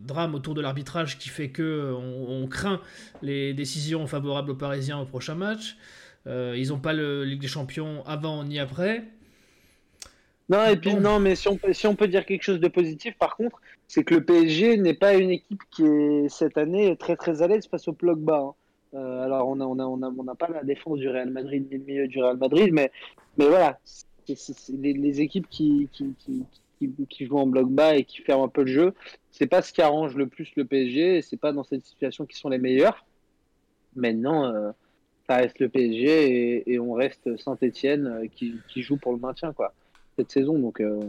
[0.00, 2.80] drame autour de l'arbitrage qui fait que on, craint
[3.22, 5.76] les décisions favorables aux Parisiens au prochain match.
[6.26, 9.04] ils n'ont pas le Ligue des Champions avant ni après.
[10.48, 12.68] Non, et puis non, mais si on, peut, si on peut dire quelque chose de
[12.68, 16.96] positif, par contre, c'est que le PSG n'est pas une équipe qui est cette année
[16.96, 18.40] très très à l'aise face au bloc bas.
[18.40, 18.54] Hein.
[18.94, 21.28] Euh, alors on n'a on a, on a, on a pas la défense du Real
[21.28, 22.90] Madrid ni le milieu du Real Madrid, mais,
[23.36, 23.78] mais voilà,
[24.26, 26.46] les, les, équipes qui, qui, qui,
[27.10, 28.94] qui, jouent en bloc bas et qui ferment un peu le jeu,
[29.30, 32.24] c'est pas ce qui arrange le plus le PSG, et c'est pas dans cette situation
[32.24, 33.04] qui sont les meilleurs.
[33.94, 34.70] Maintenant, euh,
[35.28, 39.18] ça reste le PSG et, et on reste Saint-Etienne euh, qui, qui joue pour le
[39.18, 39.74] maintien, quoi
[40.18, 40.58] cette saison.
[40.58, 41.00] Donc, euh,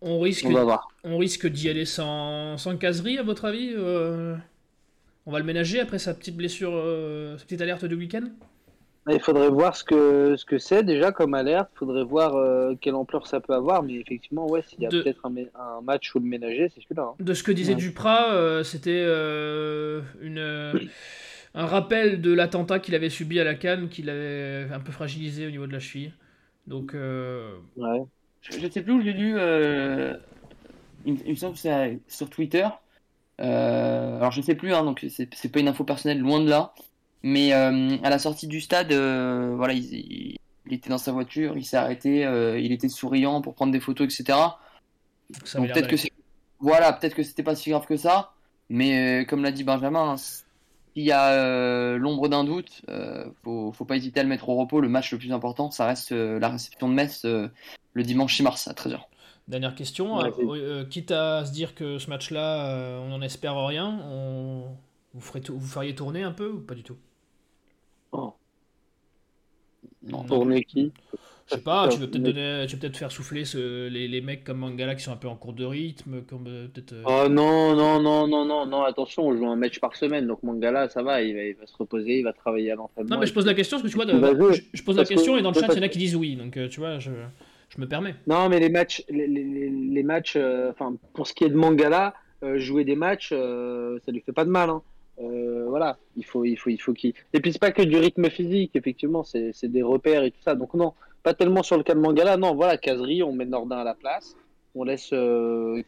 [0.00, 0.88] on risque, on va voir.
[1.02, 4.36] On risque d'y aller sans, sans caserie, à votre avis euh,
[5.26, 8.24] On va le ménager après sa petite blessure, euh, sa petite alerte de week-end?
[9.10, 11.70] Il faudrait voir ce que ce que c'est déjà comme alerte.
[11.76, 13.82] Il faudrait voir quelle ampleur ça peut avoir.
[13.82, 17.12] Mais effectivement, ouais, s'il y a peut-être un, un, match où le ménager, c'est celui-là.
[17.12, 17.14] Hein.
[17.18, 19.04] De ce que disait Duprat, c'était
[20.20, 20.90] une
[21.54, 25.46] un rappel de l'attentat qu'il avait subi à la Cannes, qu'il avait un peu fragilisé
[25.46, 26.12] au niveau de la cheville.
[26.66, 28.04] Donc, ouais.
[28.42, 29.34] Je ne sais plus où j'ai lu.
[29.36, 30.14] Euh,
[31.04, 32.66] il, me semble que c'est sur Twitter.
[33.40, 36.48] Euh, alors je ne sais plus, hein, donc c'est pas une info personnelle, loin de
[36.48, 36.72] là.
[37.22, 40.36] Mais euh, à la sortie du stade, voilà, il,
[40.70, 42.22] était dans sa voiture, il s'est arrêté,
[42.58, 44.38] il était souriant pour prendre des photos, etc.
[45.54, 46.12] Donc peut-être que c'est
[46.60, 48.32] voilà, peut-être que c'était pas si grave que ça,
[48.68, 50.16] mais comme l'a dit Benjamin,
[50.98, 52.82] s'il y a l'ombre d'un doute,
[53.44, 54.80] faut, faut pas hésiter à le mettre au repos.
[54.80, 58.68] Le match le plus important, ça reste la réception de Metz le dimanche 6 mars
[58.68, 59.00] à 13h.
[59.48, 63.56] Dernière question, euh, euh, quitte à se dire que ce match-là, euh, on n'en espère
[63.66, 64.76] rien, on...
[65.14, 66.98] vous, ferez vous feriez tourner un peu ou pas du tout?
[68.12, 68.34] Oh.
[70.02, 70.92] Non, tourner qui?
[71.48, 73.88] Je sais pas, tu veux peut-être peut faire souffler ce...
[73.88, 76.94] les, les, mecs comme Mangala qui sont un peu en cours de rythme, comme peut-être.
[77.06, 80.42] Oh non non non non non non attention, on joue un match par semaine, donc
[80.42, 83.14] Mangala ça va, il va, il va se reposer, il va travailler à l'entraînement.
[83.14, 84.06] Non mais je pose la question parce que tu vois,
[84.72, 86.36] je, pose la question et dans le chat il y en a qui disent oui,
[86.36, 87.10] donc tu vois je
[87.68, 88.14] je me permets.
[88.26, 91.56] Non, mais les matchs, les, les, les matchs, euh, enfin pour ce qui est de
[91.56, 94.70] Mangala, euh, jouer des matchs, euh, ça lui fait pas de mal.
[94.70, 94.82] Hein.
[95.18, 97.12] voilà, il faut, il faut, il faut qu'il.
[97.32, 100.54] Et puis c'est pas que du rythme physique, effectivement, c'est des repères et tout ça.
[100.54, 102.36] Donc non, pas tellement sur le cas de Mangala.
[102.36, 104.36] Non, voilà, Casery, on met Nordin à la place,
[104.74, 105.10] on laisse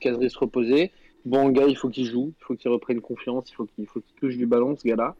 [0.00, 0.92] Casery se reposer.
[1.24, 4.02] Bon, gars, il faut qu'il joue, il faut qu'il reprenne confiance, il faut qu'il qu'il
[4.18, 5.14] touche du ballon, ce gars-là.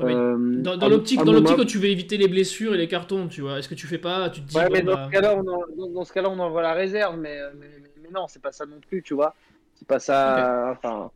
[0.00, 3.26] Euh, dans, dans l'optique, dans l'optique où tu veux éviter les blessures et les cartons,
[3.26, 4.56] tu vois, est-ce que tu fais pas, tu te dis.
[4.56, 5.06] Ouais, mais dans, bah...
[5.06, 7.66] ce cas-là, on dans, ce cas-là, on envoie la réserve, mais, mais,
[8.02, 9.34] mais, non, c'est pas ça non plus, tu vois.
[9.74, 10.76] C'est pas ça.
[10.76, 11.10] Enfin,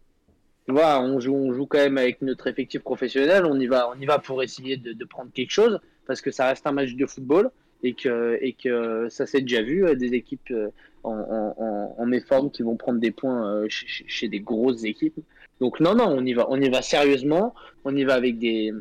[0.66, 3.44] tu vois, on joue, on joue quand même avec notre effectif professionnel.
[3.46, 6.32] On y va, on y va pour essayer de, de prendre quelque chose, parce que
[6.32, 7.50] ça reste un match de football
[7.82, 10.68] et que, et que ça s'est déjà vu euh, des équipes euh,
[11.02, 15.18] en, en, en, méforme qui vont prendre des points chez, chez des grosses équipes.
[15.60, 17.54] Donc non, non, on y va, on y va sérieusement,
[17.84, 18.72] on y va avec des,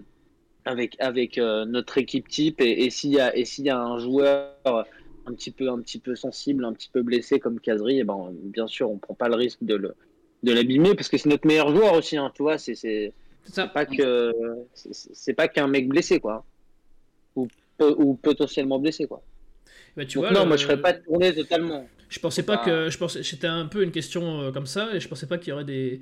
[0.66, 2.62] avec avec euh, notre équipe type.
[2.62, 4.56] Et, s'il y a et s'il y a un joueur
[5.26, 8.04] un petit peu un petit peu sensible, un petit peu blessé comme Kazri, et eh
[8.04, 9.96] ben bien sûr on prend pas le risque de le
[10.44, 13.14] de l'abîmer parce que c'est notre meilleur joueur aussi, hein, tu vois, c'est c'est
[13.74, 14.34] pas que
[14.82, 16.46] c'est pas qu'un mec blessé quoi,
[17.36, 17.48] ou,
[17.90, 19.22] ou potentiellement blessé quoi.
[19.96, 21.88] Bah, tu vois, non, moi je ferais pas tourner totalement.
[22.10, 25.00] Je pensais pas que je pensais c'était un peu une question euh, comme ça et
[25.00, 26.02] je pensais pas qu'il y aurait des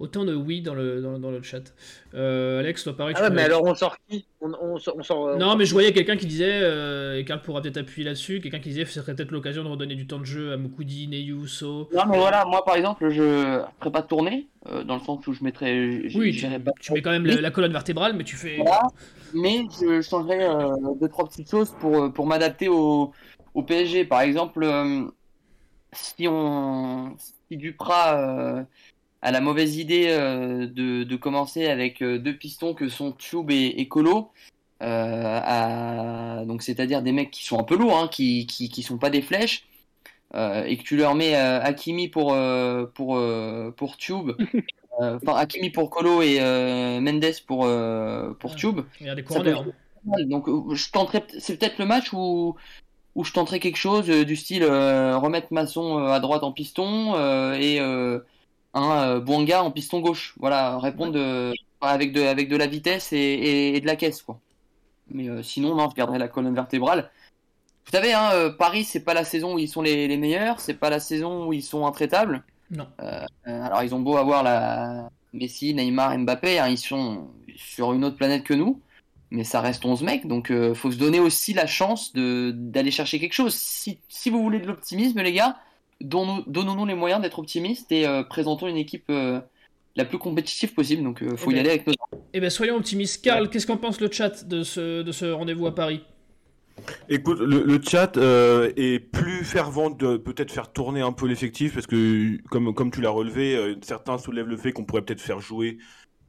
[0.00, 1.74] Autant de oui dans le, dans, dans le chat.
[2.14, 3.14] Euh, Alex, toi pareil.
[3.18, 4.24] Ah ouais, mais alors on sort qui?
[4.40, 7.76] On, on, sort, Non, mais je voyais quelqu'un qui disait, euh, et Karl pourra peut-être
[7.76, 10.24] appuyer là-dessus, quelqu'un qui disait que ce serait peut-être l'occasion de redonner du temps de
[10.24, 11.90] jeu à Mukudi, Neyu, So.
[11.94, 15.02] Non, mais voilà, moi par exemple, je ne ferai pas de tournée, euh, dans le
[15.02, 15.78] sens où je mettrais.
[16.14, 18.56] Oui, tu, pas tu mets quand même la, colonne vertébrale, mais tu fais.
[18.56, 18.80] Voilà,
[19.34, 23.12] mais je changerais euh, deux, trois petites choses pour, pour m'adapter au,
[23.52, 24.06] au PSG.
[24.06, 24.66] Par exemple,
[25.92, 27.16] si on.
[27.18, 28.64] Si Duprat
[29.22, 33.50] à la mauvaise idée euh, de, de, commencer avec euh, deux pistons que sont Tube
[33.50, 34.30] et, et Colo.
[34.82, 38.96] Euh, donc c'est-à-dire des mecs qui sont un peu lourds, hein, qui, qui, qui sont
[38.96, 39.66] pas des flèches,
[40.34, 42.34] et que tu leur mets Hakimi pour
[42.94, 43.20] pour
[43.76, 44.30] pour Tube,
[44.98, 46.40] enfin Hakimi pour Colo et
[47.00, 47.68] Mendes pour
[48.38, 48.80] pour Tube.
[49.00, 49.56] Il y a des corners.
[50.24, 52.56] Donc je tenterai, c'est peut-être le match où
[53.16, 57.16] où je tenterai quelque chose du style remettre Masson à droite en piston
[57.52, 57.80] et
[58.74, 60.34] un Bouanga en piston gauche.
[60.38, 61.18] Voilà, répondre
[61.80, 64.38] avec de avec de la vitesse et, et, de la caisse quoi.
[65.10, 67.10] Mais sinon non, je garderai la colonne vertébrale.
[67.90, 70.74] Vous savez, hein, euh, Paris, c'est pas la saison où ils sont les, meilleurs, c'est
[70.74, 72.44] pas la saison où ils sont intraitables.
[72.70, 72.86] Non.
[73.02, 77.92] Euh, euh, alors, ils ont beau avoir la Messi, Neymar, Mbappé, hein, ils sont sur
[77.92, 78.80] une autre planète que nous,
[79.32, 83.32] mais ça reste 11 mecs, donc faut se donner aussi la chance d'aller chercher quelque
[83.32, 83.54] chose.
[83.54, 85.56] Si, si vous voulez de l'optimisme, les gars,
[86.00, 89.10] donnons-nous les moyens d'être optimistes et présentons une équipe
[89.96, 91.02] la plus compétitive possible.
[91.02, 91.94] Donc, il faut eh y ben, aller avec nos.
[92.32, 93.24] Eh bien, soyons optimistes.
[93.24, 96.02] Karl, qu'est-ce qu'en pense le chat de ce, de ce rendez-vous à Paris?
[97.08, 101.86] Écoute, le, chat euh, est plus fervent de peut-être faire tourner un peu l'effectif parce
[101.86, 105.40] que, comme, comme tu l'as relevé, euh, certains soulèvent le fait qu'on pourrait peut-être faire
[105.40, 105.84] jouer, euh,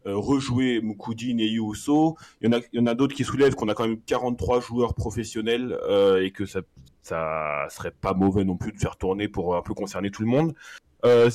[0.05, 2.17] rejouer Mukudi, et Uso.
[2.41, 4.01] Il y en a, il y en a d'autres qui soulèvent qu'on a quand même
[4.01, 5.77] 43 joueurs professionnels
[6.21, 6.61] et que ça,
[7.01, 10.27] ça serait pas mauvais non plus de faire tourner pour un peu concerner tout le
[10.27, 10.53] monde.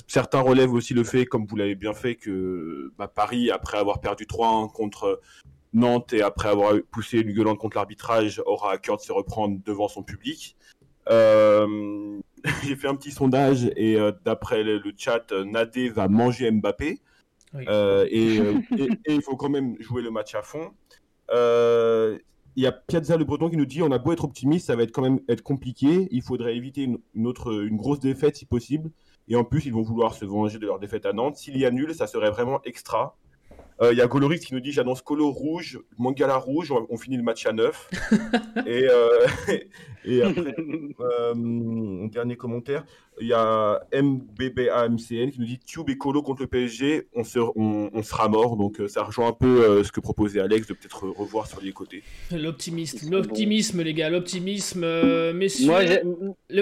[0.08, 4.00] certains relèvent aussi le fait, comme vous l'avez bien fait, que bah, Paris, après avoir
[4.00, 5.20] perdu 3-1 contre
[5.76, 9.58] Nantes, et après avoir poussé une gueulante contre l'arbitrage, aura à cœur de se reprendre
[9.64, 10.56] devant son public.
[11.08, 12.18] Euh,
[12.64, 17.00] j'ai fait un petit sondage et euh, d'après le, chat, Nadé va manger Mbappé.
[17.68, 18.40] Euh, et,
[19.08, 20.72] il faut quand même jouer le match à fond.
[22.56, 24.76] Il y a Piazza le Breton qui nous dit on a beau être optimiste, ça
[24.76, 26.08] va être quand même être compliqué.
[26.10, 26.82] Il faudrait éviter
[27.14, 28.90] une, autre, une grosse défaite si possible.
[29.28, 31.36] Et en plus, ils vont vouloir se venger de leur défaite à Nantes.
[31.36, 33.18] S'il y a nul, ça serait vraiment extra.
[33.78, 37.18] Il euh, y a Golorix qui nous dit j'annonce Colo rouge, Mangala rouge, on, finit
[37.18, 37.90] le match à 9.
[38.66, 39.26] et, euh,
[40.04, 40.56] et après,
[41.00, 42.86] euh, dernier commentaire,
[43.20, 47.22] il y a MBBAMCN qui nous dit Tube et Colo contre le PSG, on,
[47.92, 48.56] on, sera mort.
[48.56, 52.02] Donc ça rejoint un peu ce que proposait Alex de peut-être revoir sur les côtés.
[52.32, 54.86] L'optimisme, l'optimisme les gars, l'optimisme.
[55.34, 55.72] messieurs,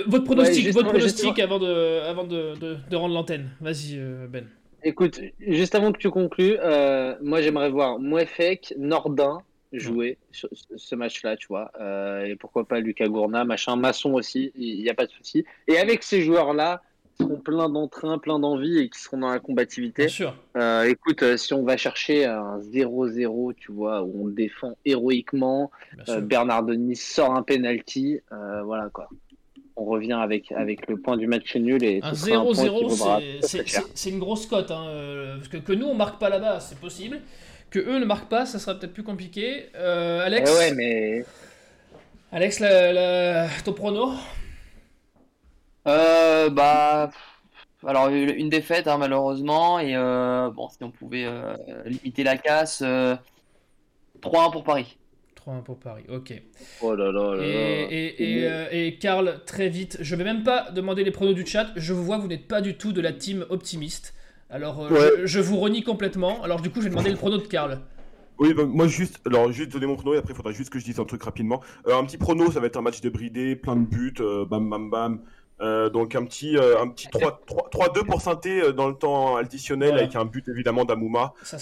[0.06, 2.54] votre pronostic, votre pronostic avant, de, avant de,
[2.90, 3.50] de rendre l'antenne.
[3.60, 4.48] Vas-y Ben.
[4.87, 9.39] Écoute, juste avant que tu conclues, euh, moi j'aimerais voir Mouefek, Nordin
[9.72, 11.72] jouer ce match-là, tu vois.
[11.80, 15.45] Euh, et pourquoi pas Lucas Gourna, machin, Masson aussi, il n'y a pas de souci.
[15.66, 16.82] Et avec ces joueurs-là,
[17.16, 20.07] qui seront pleins d'entrain, plein d'envie et qui seront dans la combativité.
[20.57, 25.70] Euh, écoute, si on va chercher un 0-0, tu vois, où on défend héroïquement,
[26.22, 29.09] Bernard Denis sort un penalty, voilà quoi
[29.76, 33.40] on revient avec, avec le point du match nul et un 0-0
[33.94, 36.78] c'est une grosse cote hein, euh, parce que, que nous on marque pas là-bas c'est
[36.78, 37.20] possible.
[37.70, 39.66] Que eux ne marquent pas ça sera peut-être plus compliqué.
[39.74, 41.24] Euh, Alex eh ouais, mais
[42.30, 44.12] Alex la, ton prono
[45.86, 47.10] euh, bah
[47.86, 49.94] alors une défaite hein, malheureusement et
[50.54, 51.28] bon si on pouvait
[51.84, 53.18] limiter la casse 3-1
[54.22, 54.96] pour Paris
[55.45, 56.32] 3 pour Paris, ok.
[56.80, 60.70] Oh là là là et, et, euh, et, Karl, très vite, je vais même pas
[60.70, 63.12] demander les pronos du chat, je vous vois, vous n'êtes pas du tout de la
[63.12, 64.14] team optimiste.
[64.49, 66.42] Alors, euh, je, vous renie complètement.
[66.42, 67.80] Alors, du coup, je vais demander le prono de Karl.
[68.38, 70.84] Oui, moi juste, alors juste donner mon prono et après il faudra juste que je
[70.84, 71.61] dise un truc rapidement.
[71.86, 74.14] Euh, un petit prono, ça va être un match débridé, plein de buts,
[74.49, 75.20] bam bam bam.
[75.64, 79.94] Euh, donc un petit, euh, un petit 3-2 pour Synthé euh, dans le temps additionnel
[79.94, 81.32] avec un but évidemment d'Amouma.
[81.42, 81.58] Ça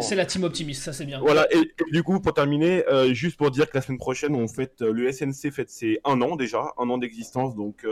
[0.00, 1.20] c'est la team optimiste, ça c'est bien.
[1.20, 4.80] Voilà, et, du coup pour terminer, juste pour dire que la semaine prochaine on fête,
[4.80, 7.86] le SNC fête ses un an déjà, un an d'existence, donc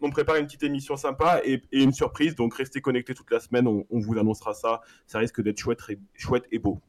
[0.00, 3.66] on, prépare, une petite émission sympa et, une surprise, donc restez connectés toute la semaine,
[3.66, 5.80] on, on vous annoncera ça, ça risque d'être chouette,
[6.14, 6.80] chouette et beau.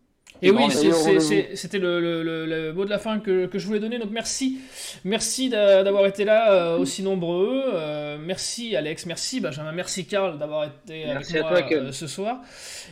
[0.42, 4.00] Et oui, c'était le, mot de la fin que, je voulais donner.
[4.00, 4.60] Donc merci,
[5.04, 7.64] merci d'avoir été là euh, aussi nombreux.
[7.74, 12.42] Euh, merci Alex, merci Benjamin, merci Karl d'avoir été avec moi euh, ce soir.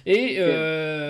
[0.05, 0.39] Et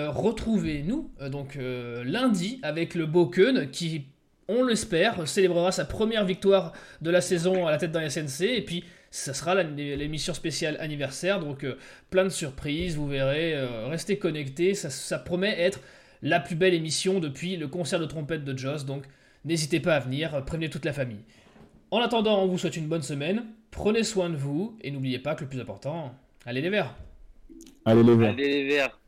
[0.08, 1.58] retrouvez-nous donc
[2.04, 4.06] lundi avec le Boken qui,
[4.48, 6.72] on l'espère, célébrera sa première victoire
[7.02, 8.42] de la saison à la tête d'un SNC.
[8.42, 11.40] Et puis ça sera l'émission spéciale anniversaire.
[11.40, 11.66] Donc
[12.10, 13.56] plein de surprises, vous verrez.
[13.88, 15.80] restez connectés, ça, ça promet être
[16.22, 19.04] la plus belle émission depuis le concert de trompette de Joss, donc
[19.44, 21.24] n'hésitez pas à venir, prévenez toute la famille.
[21.90, 25.34] En attendant, on vous souhaite une bonne semaine, prenez soin de vous, et n'oubliez pas
[25.34, 26.14] que le plus important,
[26.44, 26.94] allez les verts.
[27.84, 28.30] Allez les verts.
[28.30, 28.98] Allez les verts